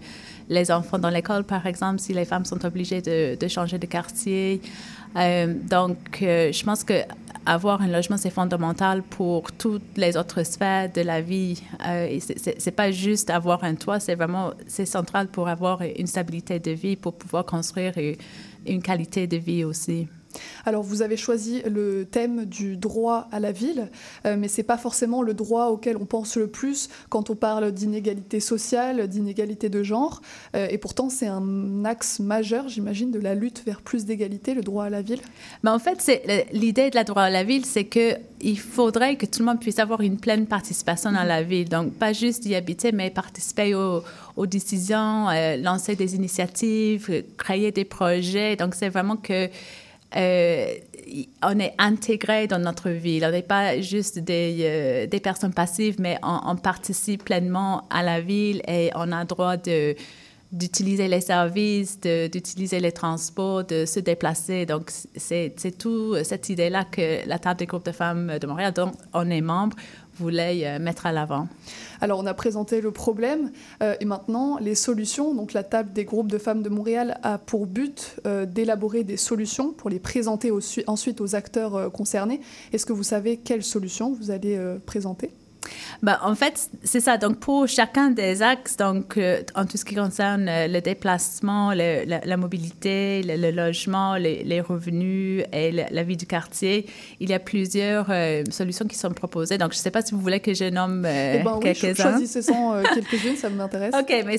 les 0.49 0.71
enfants 0.71 0.99
dans 0.99 1.09
l'école, 1.09 1.43
par 1.43 1.65
exemple, 1.65 1.99
si 1.99 2.13
les 2.13 2.25
femmes 2.25 2.45
sont 2.45 2.63
obligées 2.65 3.01
de, 3.01 3.47
changer 3.47 3.77
de 3.77 3.85
quartier. 3.85 4.61
Euh, 5.17 5.53
donc, 5.69 5.97
je 6.21 6.63
pense 6.63 6.83
que 6.83 6.93
avoir 7.45 7.81
un 7.81 7.87
logement, 7.87 8.17
c'est 8.17 8.29
fondamental 8.29 9.01
pour 9.03 9.51
toutes 9.51 9.97
les 9.97 10.15
autres 10.17 10.43
sphères 10.43 10.91
de 10.91 11.01
la 11.01 11.21
vie. 11.21 11.61
Euh, 11.87 12.19
c'est- 12.19 12.71
pas 12.71 12.91
juste 12.91 13.29
avoir 13.29 13.63
un 13.63 13.75
toit, 13.75 13.99
c'est 13.99 14.15
vraiment 14.15 14.51
c'est 14.67 14.85
central 14.85 15.27
pour 15.27 15.47
avoir 15.47 15.81
une 15.81 16.07
stabilité 16.07 16.59
de 16.59 16.71
vie, 16.71 16.95
pour 16.95 17.13
pouvoir 17.15 17.45
construire 17.45 17.93
une 18.65 18.81
qualité 18.81 19.27
de 19.27 19.37
vie 19.37 19.63
aussi. 19.63 20.07
Alors 20.65 20.83
vous 20.83 21.01
avez 21.01 21.17
choisi 21.17 21.61
le 21.63 22.05
thème 22.05 22.45
du 22.45 22.77
droit 22.77 23.27
à 23.31 23.39
la 23.39 23.51
ville, 23.51 23.89
euh, 24.25 24.35
mais 24.37 24.47
c'est 24.47 24.63
pas 24.63 24.77
forcément 24.77 25.21
le 25.21 25.33
droit 25.33 25.67
auquel 25.67 25.97
on 25.97 26.05
pense 26.05 26.37
le 26.37 26.47
plus 26.47 26.89
quand 27.09 27.29
on 27.29 27.35
parle 27.35 27.71
d'inégalité 27.71 28.39
sociale, 28.39 29.07
d'inégalité 29.07 29.69
de 29.69 29.83
genre. 29.83 30.21
Euh, 30.55 30.67
et 30.69 30.77
pourtant 30.77 31.09
c'est 31.09 31.27
un 31.27 31.85
axe 31.85 32.19
majeur, 32.19 32.69
j'imagine, 32.69 33.11
de 33.11 33.19
la 33.19 33.35
lutte 33.35 33.63
vers 33.65 33.81
plus 33.81 34.05
d'égalité, 34.05 34.53
le 34.53 34.61
droit 34.61 34.85
à 34.85 34.89
la 34.89 35.01
ville. 35.01 35.21
Mais 35.63 35.69
en 35.69 35.79
fait, 35.79 35.97
c'est 35.99 36.47
l'idée 36.51 36.89
de 36.89 36.95
la 36.95 37.03
droit 37.03 37.23
à 37.23 37.29
la 37.29 37.43
ville, 37.43 37.65
c'est 37.65 37.85
que 37.85 38.15
il 38.43 38.59
faudrait 38.59 39.15
que 39.15 39.25
tout 39.25 39.39
le 39.39 39.45
monde 39.45 39.59
puisse 39.59 39.79
avoir 39.79 40.01
une 40.01 40.17
pleine 40.17 40.47
participation 40.47 41.11
dans 41.11 41.23
la 41.23 41.43
ville. 41.43 41.69
Donc, 41.69 41.93
pas 41.93 42.13
juste 42.13 42.45
y 42.45 42.55
habiter, 42.55 42.91
mais 42.91 43.09
participer 43.09 43.75
aux, 43.75 44.03
décisions, 44.47 45.29
euh, 45.29 45.57
lancer 45.57 45.95
des 45.95 46.15
initiatives, 46.15 47.23
créer 47.37 47.71
des 47.71 47.85
projets. 47.85 48.55
Donc, 48.55 48.73
c'est 48.75 48.89
vraiment 48.89 49.15
que 49.15 49.49
euh, 50.15 50.73
on 51.43 51.59
est 51.59 51.73
intégré 51.77 52.47
dans 52.47 52.59
notre 52.59 52.89
ville. 52.89 53.25
On 53.25 53.31
n'est 53.31 53.41
pas 53.41 53.79
juste 53.81 54.19
des, 54.19 54.57
euh, 54.61 55.19
personnes 55.19 55.53
passives, 55.53 55.95
mais 55.99 56.17
on, 56.23 56.55
participe 56.55 57.25
pleinement 57.25 57.87
à 57.89 58.03
la 58.03 58.21
ville 58.21 58.61
et 58.67 58.91
on 58.95 59.11
a 59.11 59.25
droit 59.25 59.55
d'utiliser 60.51 61.07
les 61.07 61.21
services, 61.21 61.99
d'utiliser 61.99 62.79
les 62.79 62.91
transports, 62.91 63.63
de 63.63 63.85
se 63.85 63.99
déplacer. 63.99 64.65
Donc, 64.65 64.91
c'est 65.15 65.53
c'est 65.57 65.77
tout 65.77 66.15
cette 66.23 66.49
idée-là 66.49 66.85
que 66.85 67.27
la 67.27 67.39
table 67.39 67.59
des 67.59 67.65
groupes 67.65 67.85
de 67.85 67.91
femmes 67.91 68.37
de 68.39 68.47
Montréal, 68.47 68.73
dont 68.73 68.91
on 69.13 69.29
est 69.29 69.41
membre, 69.41 69.77
voulait 70.21 70.65
euh, 70.65 70.79
mettre 70.79 71.05
à 71.05 71.11
l'avant. 71.11 71.47
Alors 71.99 72.19
on 72.19 72.25
a 72.25 72.33
présenté 72.33 72.81
le 72.81 72.91
problème 72.91 73.51
euh, 73.83 73.95
et 73.99 74.05
maintenant 74.05 74.57
les 74.59 74.75
solutions. 74.75 75.33
Donc 75.33 75.53
la 75.53 75.63
table 75.63 75.91
des 75.93 76.05
groupes 76.05 76.31
de 76.31 76.37
femmes 76.37 76.61
de 76.61 76.69
Montréal 76.69 77.19
a 77.23 77.37
pour 77.37 77.65
but 77.65 78.15
euh, 78.25 78.45
d'élaborer 78.45 79.03
des 79.03 79.17
solutions 79.17 79.71
pour 79.73 79.89
les 79.89 79.99
présenter 79.99 80.51
ensuite 80.87 81.21
aux 81.21 81.35
acteurs 81.35 81.91
concernés. 81.91 82.41
Est-ce 82.71 82.85
que 82.85 82.93
vous 82.93 83.03
savez 83.03 83.37
quelles 83.37 83.63
solutions 83.63 84.13
vous 84.13 84.31
allez 84.31 84.59
présenter? 84.85 85.31
Ben, 86.01 86.17
en 86.23 86.33
fait, 86.35 86.69
c'est 86.83 86.99
ça. 86.99 87.17
Donc, 87.17 87.39
pour 87.39 87.67
chacun 87.67 88.09
des 88.09 88.41
axes, 88.41 88.77
donc, 88.77 89.17
euh, 89.17 89.41
en 89.55 89.65
tout 89.65 89.77
ce 89.77 89.85
qui 89.85 89.93
concerne 89.95 90.47
euh, 90.49 90.67
le 90.67 90.81
déplacement, 90.81 91.71
le- 91.73 92.03
la, 92.05 92.19
la 92.25 92.37
mobilité, 92.37 93.21
le, 93.23 93.35
le 93.35 93.51
logement, 93.51 94.15
les, 94.15 94.43
les 94.43 94.59
revenus 94.61 95.43
et 95.53 95.71
le- 95.71 95.83
la 95.91 96.03
vie 96.03 96.17
du 96.17 96.25
quartier, 96.25 96.87
il 97.19 97.29
y 97.29 97.33
a 97.33 97.39
plusieurs 97.39 98.07
euh, 98.09 98.43
solutions 98.49 98.85
qui 98.87 98.97
sont 98.97 99.11
proposées. 99.11 99.57
Donc, 99.59 99.73
je 99.73 99.77
ne 99.77 99.81
sais 99.81 99.91
pas 99.91 100.01
si 100.01 100.13
vous 100.15 100.19
voulez 100.21 100.39
que 100.39 100.53
je 100.53 100.65
nomme 100.65 101.05
Eh 101.05 101.43
ben 101.43 101.53
oui, 101.63 101.73
quelques-uns. 101.73 102.17
euh, 102.73 102.83
quelques-unes, 102.95 103.35
ça 103.35 103.49
m'intéresse. 103.49 103.93
OK, 103.99 104.13
mais 104.25 104.37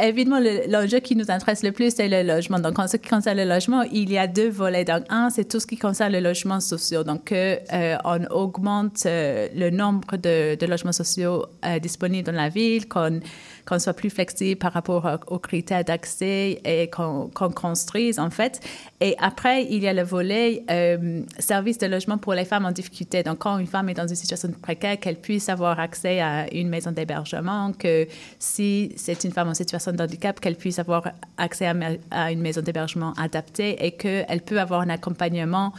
évidemment, 0.00 0.38
le- 0.40 0.70
l'enjeu 0.70 1.00
qui 1.00 1.16
nous 1.16 1.30
intéresse 1.30 1.62
le 1.62 1.72
plus, 1.72 1.94
c'est 1.94 2.08
le 2.08 2.22
logement. 2.22 2.58
Donc, 2.60 2.78
en 2.78 2.86
ce 2.86 2.96
qui 2.96 3.08
concerne 3.08 3.36
le 3.38 3.44
logement, 3.44 3.82
il 3.82 4.10
y 4.12 4.18
a 4.18 4.26
deux 4.26 4.48
volets. 4.50 4.84
Donc, 4.84 5.02
un, 5.08 5.30
c'est 5.30 5.44
tout 5.48 5.58
ce 5.60 5.66
qui 5.66 5.76
concerne 5.76 6.12
le 6.12 6.20
logement 6.20 6.60
social. 6.60 7.02
Donc, 7.04 7.32
on 7.32 8.24
augmente 8.30 9.02
le 9.06 9.70
nombre 9.70 10.16
de, 10.16 10.35
de 10.56 10.66
logements 10.66 10.92
sociaux 10.92 11.46
euh, 11.64 11.78
disponibles 11.78 12.26
dans 12.26 12.32
la 12.32 12.48
ville, 12.48 12.88
qu'on 12.88 13.20
qu'on 13.66 13.78
soit 13.78 13.94
plus 13.94 14.10
flexible 14.10 14.58
par 14.58 14.72
rapport 14.72 15.18
aux 15.26 15.38
critères 15.38 15.84
d'accès 15.84 16.60
et 16.64 16.88
qu'on 16.88 17.28
construise, 17.28 18.18
en 18.18 18.30
fait. 18.30 18.60
Et 19.00 19.16
après, 19.18 19.64
il 19.64 19.82
y 19.82 19.88
a 19.88 19.92
le 19.92 20.02
volet 20.02 20.62
euh, 20.70 21.22
service 21.38 21.78
de 21.78 21.86
logement 21.86 22.16
pour 22.16 22.34
les 22.34 22.44
femmes 22.44 22.64
en 22.64 22.70
difficulté. 22.70 23.22
Donc, 23.22 23.38
quand 23.38 23.58
une 23.58 23.66
femme 23.66 23.88
est 23.88 23.94
dans 23.94 24.06
une 24.06 24.14
situation 24.14 24.50
précaire, 24.62 24.98
qu'elle 25.00 25.16
puisse 25.16 25.48
avoir 25.48 25.80
accès 25.80 26.20
à 26.20 26.46
une 26.54 26.68
maison 26.68 26.92
d'hébergement, 26.92 27.72
que 27.72 28.06
si 28.38 28.92
c'est 28.96 29.24
une 29.24 29.32
femme 29.32 29.48
en 29.48 29.54
situation 29.54 29.92
de 29.92 30.02
handicap, 30.02 30.38
qu'elle 30.38 30.56
puisse 30.56 30.78
avoir 30.78 31.10
accès 31.36 31.66
à, 31.66 31.74
à 32.10 32.30
une 32.30 32.40
maison 32.40 32.62
d'hébergement 32.62 33.12
adaptée 33.14 33.84
et 33.84 33.92
qu'elle 33.92 34.42
peut 34.42 34.60
avoir 34.60 34.80
un 34.80 34.90
accompagnement 34.90 35.72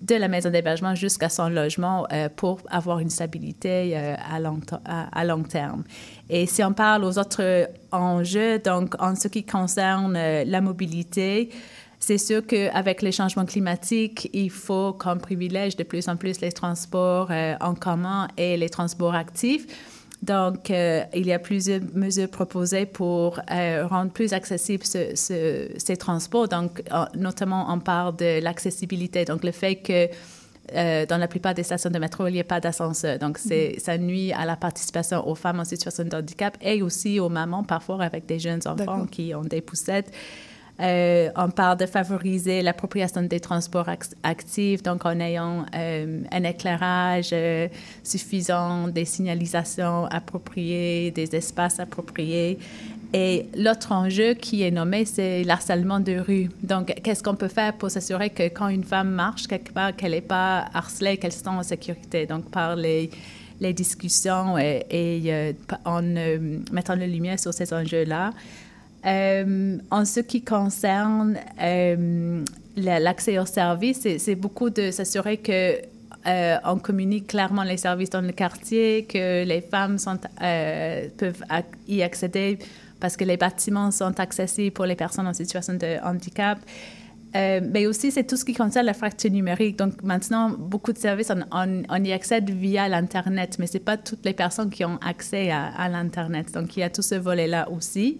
de 0.00 0.14
la 0.14 0.28
maison 0.28 0.50
d'hébergement 0.50 0.94
jusqu'à 0.94 1.28
son 1.28 1.48
logement 1.48 2.06
euh, 2.12 2.28
pour 2.34 2.60
avoir 2.70 2.98
une 2.98 3.10
stabilité 3.10 3.92
euh, 3.94 4.14
à, 4.30 4.40
long 4.40 4.60
à, 4.84 5.24
long 5.24 5.42
terme. 5.42 5.84
Et 6.28 6.46
si 6.46 6.62
on 6.62 6.72
parle 6.72 7.04
aux 7.04 7.18
autres 7.18 7.68
enjeux, 7.92 8.58
donc 8.58 8.94
en 9.00 9.14
ce 9.14 9.28
qui 9.28 9.44
concerne 9.44 10.16
euh, 10.16 10.44
la 10.44 10.60
mobilité, 10.60 11.50
c'est 11.98 12.18
sûr 12.18 12.46
qu'avec 12.46 13.02
les 13.02 13.12
changements 13.12 13.46
climatiques, 13.46 14.30
il 14.32 14.50
faut 14.50 14.92
qu'on 14.92 15.16
privilège 15.16 15.76
de 15.76 15.82
plus 15.82 16.08
en 16.08 16.16
plus 16.16 16.40
les 16.40 16.52
transports 16.52 17.28
euh, 17.30 17.54
en 17.60 17.74
commun 17.74 18.28
et 18.36 18.56
les 18.56 18.68
transports 18.68 19.14
actifs. 19.14 19.66
Donc, 20.26 20.70
euh, 20.70 21.02
il 21.14 21.26
y 21.26 21.32
a 21.32 21.38
plusieurs 21.38 21.80
mesures 21.94 22.28
proposées 22.28 22.86
pour 22.86 23.38
euh, 23.50 23.86
rendre 23.86 24.10
plus 24.12 24.32
accessibles 24.32 24.84
ce- 24.84 25.14
ce- 25.14 25.68
ces 25.78 25.96
transports. 25.96 26.48
Donc, 26.48 26.82
notamment, 27.14 27.66
on 27.72 27.78
parle 27.80 28.16
de 28.16 28.40
l'accessibilité. 28.42 29.24
Donc, 29.24 29.44
le 29.44 29.52
fait 29.52 29.76
que 29.76 30.08
euh, 30.74 31.06
dans 31.06 31.18
la 31.18 31.28
plupart 31.28 31.54
des 31.54 31.62
stations 31.62 31.90
de 31.90 31.98
métro, 32.00 32.26
il 32.26 32.32
n'y 32.32 32.40
a 32.40 32.44
pas 32.44 32.58
d'ascenseur. 32.60 33.18
Donc, 33.20 33.38
c'est, 33.38 33.76
ça 33.78 33.96
nuit 33.98 34.32
à 34.32 34.44
la 34.44 34.56
participation 34.56 35.18
aux 35.28 35.36
femmes 35.36 35.60
en 35.60 35.64
situation 35.64 36.02
de 36.02 36.16
handicap 36.16 36.56
et 36.60 36.82
aussi 36.82 37.20
aux 37.20 37.28
mamans, 37.28 37.62
parfois 37.62 38.02
avec 38.02 38.26
des 38.26 38.40
jeunes 38.40 38.62
enfants 38.66 39.06
qui 39.06 39.32
ont 39.34 39.42
des 39.44 39.60
poussettes. 39.60 40.10
Euh, 40.78 41.30
on 41.36 41.48
parle 41.48 41.78
de 41.78 41.86
favoriser 41.86 42.60
l'appropriation 42.60 43.22
des 43.22 43.40
transports 43.40 43.88
ac- 43.88 44.12
actifs, 44.22 44.82
donc 44.82 45.06
en 45.06 45.18
ayant 45.20 45.64
euh, 45.74 46.20
un 46.30 46.44
éclairage 46.44 47.30
euh, 47.32 47.68
suffisant, 48.02 48.88
des 48.88 49.06
signalisations 49.06 50.04
appropriées, 50.06 51.10
des 51.12 51.34
espaces 51.34 51.80
appropriés. 51.80 52.58
Et 53.14 53.46
l'autre 53.56 53.92
enjeu 53.92 54.34
qui 54.34 54.64
est 54.64 54.70
nommé, 54.70 55.06
c'est 55.06 55.44
l'harcèlement 55.44 56.00
de 56.00 56.18
rue. 56.18 56.50
Donc, 56.62 56.92
qu'est-ce 57.02 57.22
qu'on 57.22 57.36
peut 57.36 57.48
faire 57.48 57.72
pour 57.72 57.90
s'assurer 57.90 58.28
que 58.28 58.42
quand 58.48 58.68
une 58.68 58.84
femme 58.84 59.10
marche 59.10 59.46
quelque 59.46 59.72
part, 59.72 59.96
qu'elle 59.96 60.10
n'est 60.10 60.20
pas 60.20 60.66
harcelée, 60.74 61.16
qu'elle 61.16 61.32
sent 61.32 61.48
en 61.48 61.62
sécurité? 61.62 62.26
Donc, 62.26 62.50
par 62.50 62.76
les, 62.76 63.08
discussions 63.72 64.58
et, 64.58 64.84
et, 64.90 65.54
en 65.86 66.02
mettant 66.72 66.96
la 66.96 67.06
lumière 67.06 67.38
sur 67.38 67.54
ces 67.54 67.72
enjeux-là. 67.72 68.32
Euh, 69.04 69.78
en 69.90 70.04
ce 70.04 70.20
qui 70.20 70.42
concerne 70.42 71.36
euh, 71.62 72.42
la- 72.76 72.98
l'accès 72.98 73.38
aux 73.38 73.46
services, 73.46 74.00
c'est- 74.18 74.34
beaucoup 74.34 74.70
de 74.70 74.90
s'assurer 74.90 75.36
que 75.36 75.76
euh, 76.26 76.56
on 76.64 76.78
communique 76.78 77.28
clairement 77.28 77.62
les 77.62 77.76
services 77.76 78.10
dans 78.10 78.20
le 78.20 78.32
quartier, 78.32 79.04
que 79.04 79.44
les 79.44 79.60
femmes 79.60 79.96
peuvent 81.18 81.44
y 81.86 82.02
accéder 82.02 82.58
parce 82.98 83.16
que 83.16 83.22
les 83.24 83.36
bâtiments 83.36 83.92
sont 83.92 84.18
accessibles 84.18 84.72
pour 84.72 84.86
les 84.86 84.96
personnes 84.96 85.28
en 85.28 85.34
situation 85.34 85.74
de 85.74 86.02
handicap. 86.02 86.58
Mais 87.34 87.86
aussi, 87.86 88.10
c'est 88.10 88.24
tout 88.24 88.36
ce 88.38 88.44
qui 88.46 88.54
concerne 88.54 88.86
la 88.86 88.94
fracture 88.94 89.30
numérique. 89.30 89.76
Donc, 89.78 90.02
maintenant, 90.02 90.48
beaucoup 90.48 90.92
de 90.94 90.98
services, 90.98 91.30
on, 91.52 92.04
y 92.04 92.12
accède 92.12 92.48
via 92.50 92.88
l'Internet, 92.88 93.58
mais 93.58 93.66
ce 93.66 93.74
n'est 93.74 93.84
pas 93.84 93.98
toutes 93.98 94.24
les 94.24 94.32
personnes 94.32 94.70
qui 94.70 94.84
ont 94.86 94.98
accès 95.06 95.50
à 95.50 95.88
l'Internet. 95.90 96.50
Donc, 96.54 96.76
il 96.76 96.80
y 96.80 96.82
a 96.82 96.88
tout 96.90 97.02
ce 97.02 97.14
volet-là 97.14 97.68
aussi. 97.70 98.18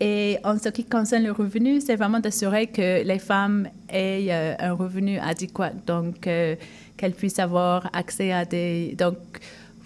Et 0.00 0.38
en 0.44 0.58
ce 0.58 0.70
qui 0.70 0.84
concerne 0.84 1.24
le 1.24 1.32
revenu, 1.32 1.80
c'est 1.82 1.96
vraiment 1.96 2.20
d'assurer 2.20 2.66
que 2.68 3.04
les 3.04 3.18
femmes 3.18 3.68
aient 3.90 4.28
euh, 4.30 4.54
un 4.58 4.72
revenu 4.72 5.18
adéquat, 5.18 5.72
donc 5.86 6.26
euh, 6.26 6.56
qu'elles 6.96 7.12
puissent 7.12 7.38
avoir 7.38 7.90
accès 7.92 8.32
à 8.32 8.46
des... 8.46 8.94
Donc, 8.96 9.18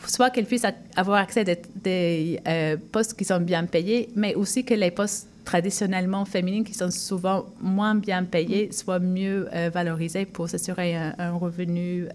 soit 0.07 0.31
qu'elles 0.31 0.47
puissent 0.47 0.67
avoir 0.95 1.19
accès 1.19 1.41
à 1.41 1.45
des, 1.45 1.59
des, 1.75 2.41
euh, 2.47 2.77
postes 2.93 3.19
qui 3.19 3.25
sont 3.25 3.41
bien 3.41 3.65
payés, 3.65 4.09
mais 4.15 4.37
aussi 4.37 4.65
que 4.65 4.75
les 4.75 4.93
postes 4.93 5.27
traditionnellement 5.45 6.25
féminins 6.25 6.63
qui 6.63 6.75
sont 6.75 6.93
souvent 6.93 7.47
moins 7.61 7.97
bien 7.97 8.23
payés 8.23 8.71
soient 8.73 8.99
mieux 8.99 9.47
valorisés 9.75 10.25
pour 10.25 10.49
s'assurer 10.49 10.97
un, 10.97 11.15
un 11.19 11.33
revenu 11.33 12.09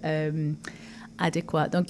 Donc, 1.71 1.87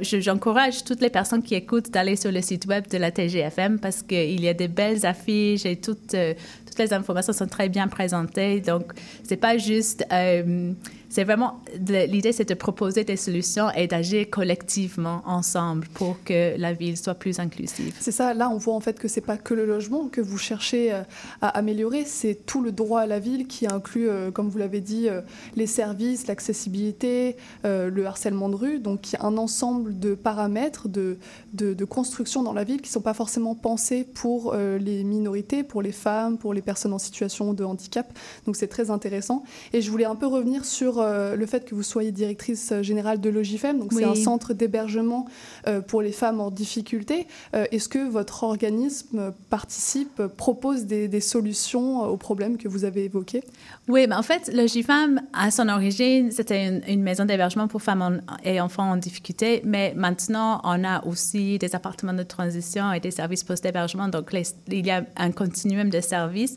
j'encourage 0.00 0.84
toutes 0.84 1.00
les 1.00 1.10
personnes 1.10 1.42
qui 1.42 1.54
écoutent 1.54 1.90
d'aller 1.90 2.16
sur 2.16 2.30
le 2.30 2.40
site 2.40 2.66
web 2.66 2.86
de 2.88 2.98
la 2.98 3.10
TGFM 3.10 3.78
parce 3.80 4.02
qu'il 4.02 4.40
y 4.40 4.48
a 4.48 4.54
des 4.54 4.68
belles 4.68 5.04
affiches 5.04 5.66
et 5.66 5.76
toutes, 5.76 6.14
euh, 6.14 6.34
toutes 6.66 6.78
les 6.78 6.92
informations 6.92 7.32
sont 7.32 7.48
très 7.48 7.68
bien 7.68 7.88
présentées. 7.88 8.60
Donc, 8.60 8.92
c'est 9.24 9.36
pas 9.36 9.58
juste, 9.58 10.06
euh, 10.12 10.72
c'est 11.12 11.24
vraiment, 11.24 11.60
l'idée 11.78 12.32
c'est 12.32 12.48
de 12.48 12.54
proposer 12.54 13.04
des 13.04 13.18
solutions 13.18 13.70
et 13.72 13.86
d'agir 13.86 14.30
collectivement 14.30 15.20
ensemble 15.26 15.86
pour 15.92 16.16
que 16.24 16.56
la 16.56 16.72
ville 16.72 16.96
soit 16.96 17.12
plus 17.14 17.38
inclusive. 17.38 17.94
C'est 18.00 18.12
ça, 18.12 18.32
là 18.32 18.48
on 18.48 18.56
voit 18.56 18.72
en 18.72 18.80
fait 18.80 18.98
que 18.98 19.08
c'est 19.08 19.20
pas 19.20 19.36
que 19.36 19.52
le 19.52 19.66
logement 19.66 20.08
que 20.08 20.22
vous 20.22 20.38
cherchez 20.38 20.90
euh, 20.90 21.02
à 21.42 21.48
améliorer, 21.48 22.06
c'est 22.06 22.46
tout 22.46 22.62
le 22.62 22.72
droit 22.72 23.02
à 23.02 23.06
la 23.06 23.18
ville 23.18 23.46
qui 23.46 23.66
inclut, 23.66 24.08
euh, 24.08 24.30
comme 24.30 24.48
vous 24.48 24.56
l'avez 24.56 24.80
dit, 24.80 25.10
euh, 25.10 25.20
les 25.54 25.66
services, 25.66 26.28
l'accessibilité, 26.28 27.36
le 27.64 28.06
harcèlement 28.06 28.48
de 28.48 28.56
rue, 28.56 28.78
donc 28.78 29.12
il 29.12 29.16
y 29.16 29.18
a 29.18 29.24
un 29.26 29.36
ensemble 29.36 29.98
de 29.98 30.14
paramètres, 30.14 30.88
de, 30.88 31.18
de, 31.52 31.74
de 31.74 31.84
construction 31.84 32.42
dans 32.42 32.54
la 32.54 32.64
ville 32.64 32.80
qui 32.80 32.88
ne 32.88 32.94
sont 32.94 33.02
pas 33.02 33.12
forcément 33.12 33.54
pensés 33.54 34.04
pour 34.04 34.54
les 34.54 35.04
minorités, 35.04 35.62
pour 35.62 35.82
les 35.82 35.92
femmes, 35.92 36.38
pour 36.38 36.54
les 36.54 36.62
personnes 36.62 36.94
en 36.94 36.98
situation 36.98 37.52
de 37.52 37.64
handicap, 37.64 38.10
donc 38.46 38.56
c'est 38.56 38.68
très 38.68 38.90
intéressant. 38.90 39.44
Et 39.74 39.82
je 39.82 39.90
voulais 39.90 40.06
un 40.06 40.16
peu 40.16 40.26
revenir 40.26 40.64
sur 40.64 41.01
le 41.02 41.46
fait 41.46 41.64
que 41.64 41.74
vous 41.74 41.82
soyez 41.82 42.12
directrice 42.12 42.72
générale 42.82 43.20
de 43.20 43.30
Logifem, 43.30 43.78
donc 43.78 43.92
c'est 43.92 44.04
un 44.04 44.14
centre 44.14 44.54
d'hébergement 44.54 45.26
euh, 45.66 45.80
pour 45.80 46.02
les 46.02 46.12
femmes 46.12 46.40
en 46.40 46.50
difficulté. 46.50 47.26
Euh, 47.54 47.64
Est-ce 47.72 47.88
que 47.88 48.08
votre 48.08 48.44
organisme 48.44 49.32
participe, 49.50 50.20
euh, 50.20 50.28
propose 50.28 50.84
des, 50.86 51.08
des 51.08 51.20
solutions 51.20 52.04
euh, 52.04 52.08
aux 52.08 52.16
problèmes 52.16 52.56
que 52.56 52.68
vous 52.68 52.84
avez 52.84 53.04
évoqués? 53.04 53.42
Oui, 53.88 54.06
mais 54.08 54.14
en 54.14 54.22
fait, 54.22 54.50
le 54.52 54.66
GIFAM, 54.66 55.20
à 55.32 55.50
son 55.50 55.68
origine, 55.68 56.30
c'était 56.30 56.66
une, 56.66 56.82
une 56.88 57.02
maison 57.02 57.24
d'hébergement 57.24 57.68
pour 57.68 57.82
femmes 57.82 58.02
en- 58.02 58.18
et 58.44 58.60
enfants 58.60 58.90
en 58.90 58.96
difficulté, 58.96 59.62
mais 59.64 59.92
maintenant, 59.96 60.60
on 60.64 60.84
a 60.84 61.04
aussi 61.06 61.58
des 61.58 61.74
appartements 61.74 62.12
de 62.14 62.22
transition 62.22 62.92
et 62.92 63.00
des 63.00 63.10
services 63.10 63.44
post-hébergement, 63.44 64.08
donc 64.08 64.32
les- 64.32 64.42
il 64.68 64.86
y 64.86 64.90
a 64.90 65.04
un 65.16 65.30
continuum 65.32 65.90
de 65.90 66.00
services. 66.00 66.56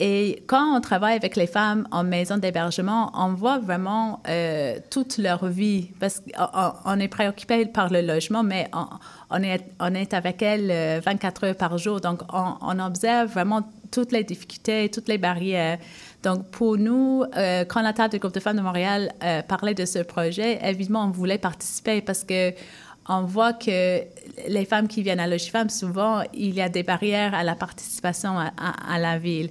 Et 0.00 0.42
quand 0.46 0.76
on 0.76 0.80
travaille 0.80 1.14
avec 1.14 1.36
les 1.36 1.46
femmes 1.46 1.86
en 1.90 2.02
maison 2.02 2.36
d'hébergement, 2.36 3.12
on 3.14 3.34
voit 3.34 3.58
vraiment 3.58 4.20
euh, 4.28 4.78
toute 4.90 5.18
leur 5.18 5.46
vie, 5.46 5.90
parce 6.00 6.20
qu'on 6.20 6.72
on 6.84 6.98
est 6.98 7.08
préoccupé 7.08 7.66
par 7.66 7.90
le 7.90 8.00
logement, 8.00 8.42
mais 8.42 8.70
on, 9.30 9.42
est, 9.42 10.14
avec 10.14 10.42
elles 10.42 10.70
euh, 10.70 11.00
24 11.04 11.44
heures 11.44 11.56
par 11.56 11.78
jour, 11.78 12.00
donc 12.00 12.22
on, 12.32 12.78
observe 12.80 13.30
vraiment 13.30 13.62
toutes 13.90 14.12
les 14.12 14.24
difficultés, 14.24 14.90
toutes 14.92 15.08
les 15.08 15.18
barrières. 15.18 15.78
Donc, 16.22 16.50
pour 16.50 16.78
nous, 16.78 17.24
euh, 17.36 17.64
quand 17.64 17.82
la 17.82 17.92
table 17.92 18.12
du 18.12 18.18
groupe 18.18 18.34
de 18.34 18.40
femmes 18.40 18.56
de 18.56 18.62
Montréal 18.62 19.12
euh, 19.22 19.42
parlait 19.42 19.74
de 19.74 19.84
ce 19.84 19.98
projet, 20.00 20.58
évidemment, 20.64 21.04
on 21.04 21.10
voulait 21.10 21.38
participer 21.38 22.00
parce 22.00 22.24
que 22.24 22.52
on 23.08 23.22
voit 23.22 23.52
que 23.52 24.00
les 24.48 24.64
femmes 24.64 24.86
qui 24.86 25.02
viennent 25.02 25.20
à 25.20 25.26
Logifemme, 25.26 25.68
souvent, 25.68 26.22
il 26.32 26.54
y 26.54 26.62
a 26.62 26.68
des 26.68 26.84
barrières 26.84 27.34
à 27.34 27.42
la 27.42 27.56
participation 27.56 28.38
à 28.38 28.98
la 28.98 29.18
ville. 29.18 29.50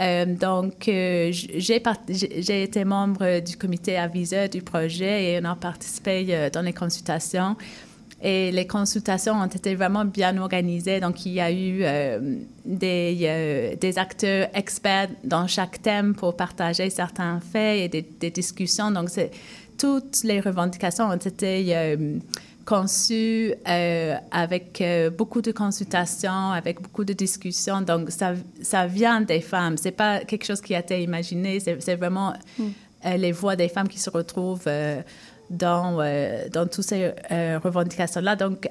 Euh, 0.00 0.24
donc, 0.24 0.88
euh, 0.88 1.30
j'ai 1.32 2.62
été 2.62 2.84
membre 2.84 3.40
du 3.40 3.56
comité 3.56 3.98
aviseur 3.98 4.48
du 4.48 4.62
projet 4.62 5.32
et 5.32 5.40
on 5.42 5.44
a 5.44 5.54
participé 5.54 6.26
euh, 6.30 6.48
dans 6.48 6.62
les 6.62 6.72
consultations. 6.72 7.56
Et 8.22 8.50
les 8.50 8.66
consultations 8.66 9.34
ont 9.34 9.46
été 9.46 9.74
vraiment 9.74 10.04
bien 10.04 10.36
organisées. 10.38 11.00
Donc, 11.00 11.24
il 11.24 11.32
y 11.32 11.40
a 11.40 11.50
eu 11.50 11.82
des, 12.66 13.94
acteurs 13.96 14.48
experts 14.52 15.08
dans 15.24 15.46
chaque 15.46 15.80
thème 15.80 16.14
pour 16.14 16.36
partager 16.36 16.90
certains 16.90 17.40
faits 17.40 17.94
et 17.94 18.02
des, 18.02 18.30
discussions. 18.30 18.90
Donc, 18.90 19.08
toutes 19.78 20.22
les 20.24 20.40
revendications 20.40 21.06
ont 21.06 21.16
été 21.16 21.74
conçues 22.64 23.54
euh, 23.68 24.16
avec 24.30 24.80
euh, 24.80 25.10
beaucoup 25.10 25.42
de 25.42 25.52
consultations, 25.52 26.50
avec 26.52 26.80
beaucoup 26.80 27.04
de 27.04 27.12
discussions. 27.12 27.80
Donc, 27.80 28.10
ça, 28.10 28.34
ça 28.62 28.86
vient 28.86 29.20
des 29.20 29.40
femmes. 29.40 29.76
C'est 29.76 29.90
pas 29.90 30.20
quelque 30.20 30.44
chose 30.44 30.60
qui 30.60 30.74
a 30.74 30.80
été 30.80 31.02
imaginé. 31.02 31.60
C'est 31.60 31.96
vraiment 31.96 32.34
euh, 33.06 33.16
les 33.16 33.32
voix 33.32 33.56
des 33.56 33.68
femmes 33.68 33.88
qui 33.88 33.98
se 33.98 34.10
retrouvent 34.10 34.68
dans, 35.50 35.98
dans 36.52 36.66
toutes 36.68 36.84
ces 36.84 37.12
revendications-là. 37.64 38.36
Donc, 38.36 38.68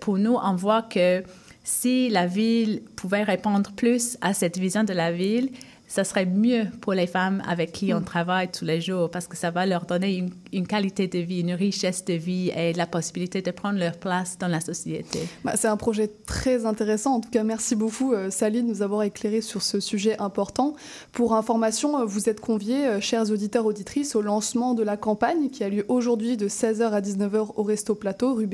pour 0.00 0.18
nous, 0.18 0.36
on 0.42 0.54
voit 0.54 0.82
que 0.82 1.22
si 1.62 2.10
la 2.10 2.26
ville 2.26 2.82
pouvait 2.94 3.22
répondre 3.22 3.72
plus 3.72 4.18
à 4.20 4.34
cette 4.34 4.58
vision 4.58 4.84
de 4.84 4.92
la 4.92 5.12
ville, 5.12 5.50
ça 5.86 6.02
serait 6.02 6.26
mieux 6.26 6.66
pour 6.80 6.92
les 6.92 7.06
femmes 7.06 7.42
avec 7.46 7.72
qui 7.72 7.94
on 7.94 8.02
travaille 8.02 8.50
tous 8.50 8.64
les 8.64 8.80
jours 8.80 9.10
parce 9.10 9.28
que 9.28 9.36
ça 9.36 9.50
va 9.50 9.64
leur 9.64 9.84
donner 9.84 10.16
une, 10.16 10.30
une 10.54 10.66
qualité 10.66 11.08
de 11.08 11.18
vie, 11.18 11.40
une 11.40 11.52
richesse 11.52 12.04
de 12.04 12.14
vie 12.14 12.50
et 12.56 12.72
la 12.72 12.86
possibilité 12.86 13.42
de 13.42 13.50
prendre 13.50 13.78
leur 13.78 13.96
place 13.96 14.38
dans 14.38 14.48
la 14.48 14.60
société. 14.60 15.20
Bah, 15.44 15.52
C'est 15.56 15.68
un 15.68 15.76
projet 15.76 16.08
très 16.26 16.64
intéressant. 16.64 17.16
En 17.16 17.20
tout 17.20 17.30
cas, 17.30 17.42
merci 17.42 17.74
beaucoup, 17.74 18.12
euh, 18.12 18.30
Sally, 18.30 18.62
de 18.62 18.68
nous 18.68 18.82
avoir 18.82 19.02
éclairé 19.02 19.40
sur 19.40 19.62
ce 19.62 19.80
sujet 19.80 20.16
important. 20.20 20.74
Pour 21.12 21.34
information, 21.34 22.00
euh, 22.00 22.04
vous 22.04 22.28
êtes 22.28 22.40
conviés, 22.40 22.86
euh, 22.86 23.00
chers 23.00 23.30
auditeurs, 23.30 23.66
auditrices, 23.66 24.14
au 24.14 24.22
lancement 24.22 24.74
de 24.74 24.82
la 24.82 24.96
campagne 24.96 25.50
qui 25.50 25.64
a 25.64 25.68
lieu 25.68 25.84
aujourd'hui 25.88 26.36
de 26.36 26.48
16h 26.48 26.92
à 26.92 27.00
19h 27.00 27.52
au 27.56 27.62
Resto 27.62 27.94
Plateau, 27.94 28.34
rue. 28.34 28.48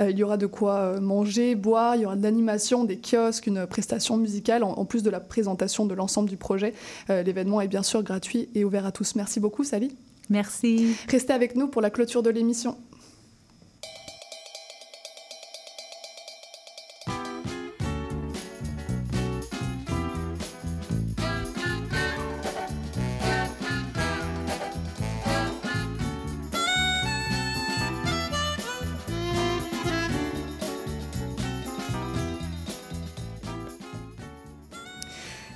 Euh, 0.00 0.10
il 0.10 0.18
y 0.18 0.24
aura 0.24 0.36
de 0.36 0.46
quoi 0.46 0.98
manger, 0.98 1.54
boire, 1.54 1.94
il 1.94 2.02
y 2.02 2.06
aura 2.06 2.16
de 2.16 2.22
l'animation, 2.22 2.84
des 2.84 2.98
kiosques, 2.98 3.46
une 3.46 3.66
prestation 3.66 4.16
musicale, 4.16 4.64
en, 4.64 4.72
en 4.72 4.84
plus 4.84 5.02
de 5.02 5.10
la 5.10 5.20
présentation 5.20 5.86
de 5.86 5.94
l'ensemble 5.94 6.28
du 6.28 6.36
projet. 6.36 6.74
L'événement 7.08 7.60
est 7.60 7.68
bien 7.68 7.82
sûr 7.82 8.02
gratuit 8.02 8.48
et 8.54 8.64
ouvert 8.64 8.86
à 8.86 8.92
tous. 8.92 9.14
Merci 9.14 9.40
beaucoup, 9.40 9.62
Sally. 9.62 9.92
Merci. 10.30 10.96
Restez 11.08 11.32
avec 11.32 11.56
nous 11.56 11.68
pour 11.68 11.82
la 11.82 11.90
clôture 11.90 12.22
de 12.22 12.30
l'émission. 12.30 12.78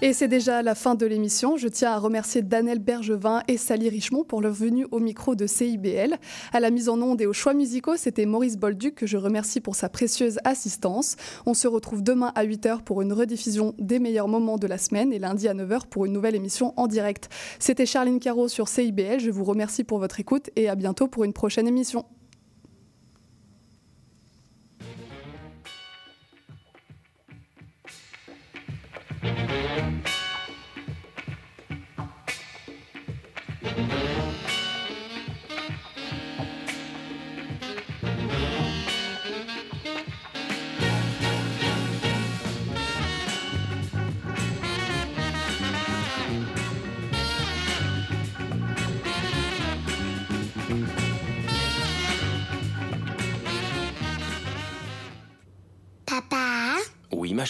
Et 0.04 0.12
c'est 0.12 0.28
déjà 0.28 0.60
la 0.60 0.74
fin 0.74 0.96
de 0.96 1.06
l'émission. 1.06 1.56
Je 1.56 1.66
tiens 1.66 1.92
à 1.92 1.98
remercier 1.98 2.42
Danel 2.42 2.78
Bergevin 2.78 3.42
et 3.48 3.56
Sally 3.56 3.88
Richemont 3.88 4.22
pour 4.22 4.42
leur 4.42 4.52
venue 4.52 4.86
au 4.90 4.98
micro 4.98 5.34
de 5.34 5.46
CIBL. 5.46 6.16
À 6.52 6.60
la 6.60 6.70
mise 6.70 6.90
en 6.90 7.00
onde 7.00 7.22
et 7.22 7.26
aux 7.26 7.32
choix 7.32 7.54
musicaux, 7.54 7.96
c'était 7.96 8.26
Maurice 8.26 8.58
Bolduc 8.58 8.96
que 8.96 9.06
je 9.06 9.16
remercie 9.16 9.62
pour 9.62 9.74
sa 9.74 9.88
précieuse 9.88 10.40
assistance. 10.44 11.16
On 11.46 11.54
se 11.54 11.66
retrouve 11.66 12.02
demain 12.02 12.32
à 12.34 12.44
8h 12.44 12.82
pour 12.82 13.00
une 13.00 13.14
rediffusion 13.14 13.74
des 13.78 13.98
meilleurs 13.98 14.28
moments 14.28 14.58
de 14.58 14.66
la 14.66 14.76
semaine 14.76 15.10
et 15.10 15.18
lundi 15.18 15.48
à 15.48 15.54
9h 15.54 15.86
pour 15.88 16.04
une 16.04 16.12
nouvelle 16.12 16.34
émission 16.34 16.74
en 16.76 16.86
direct. 16.86 17.30
C'était 17.58 17.86
Charline 17.86 18.20
Caro 18.20 18.48
sur 18.48 18.68
CIBL. 18.68 19.20
Je 19.20 19.30
vous 19.30 19.44
remercie 19.44 19.84
pour 19.84 20.00
votre 20.00 20.20
écoute 20.20 20.50
et 20.54 20.68
à 20.68 20.74
bientôt 20.74 21.08
pour 21.08 21.24
une 21.24 21.32
prochaine 21.32 21.66
émission. 21.66 22.04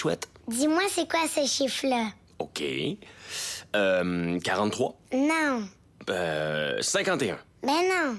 Chouette. 0.04 0.28
dis-moi 0.48 0.82
c'est 0.90 1.08
quoi 1.08 1.26
ce 1.26 1.46
chiffre-là? 1.46 2.08
OK. 2.38 2.62
Euh, 3.74 4.38
43. 4.38 4.98
Non. 5.14 5.66
Euh, 6.10 6.82
51. 6.82 7.38
Ben 7.62 7.72
non. 7.88 8.18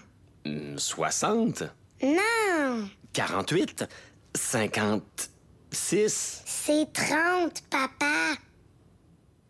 Hmm, 0.51 0.79
60. 0.79 1.61
Non. 2.01 2.89
48. 3.13 3.85
56. 4.35 6.41
C'est 6.43 6.91
30, 6.91 7.61
papa. 7.69 8.33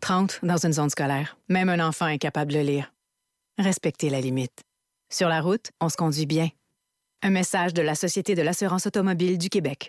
30 0.00 0.40
dans 0.42 0.58
une 0.58 0.74
zone 0.74 0.90
scolaire. 0.90 1.38
Même 1.48 1.70
un 1.70 1.80
enfant 1.80 2.08
est 2.08 2.18
capable 2.18 2.52
de 2.52 2.60
lire. 2.60 2.92
Respectez 3.56 4.10
la 4.10 4.20
limite. 4.20 4.60
Sur 5.10 5.30
la 5.30 5.40
route, 5.40 5.70
on 5.80 5.88
se 5.88 5.96
conduit 5.96 6.26
bien. 6.26 6.50
Un 7.22 7.30
message 7.30 7.72
de 7.72 7.80
la 7.80 7.94
Société 7.94 8.34
de 8.34 8.42
l'assurance 8.42 8.86
automobile 8.86 9.38
du 9.38 9.48
Québec. 9.48 9.88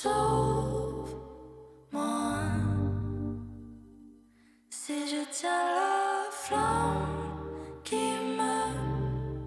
Sauve-moi 0.00 1.08
si 4.70 5.08
je 5.08 5.24
tiens 5.32 5.64
la 5.74 6.30
flamme 6.30 7.82
qui 7.82 7.96
me 7.96 8.27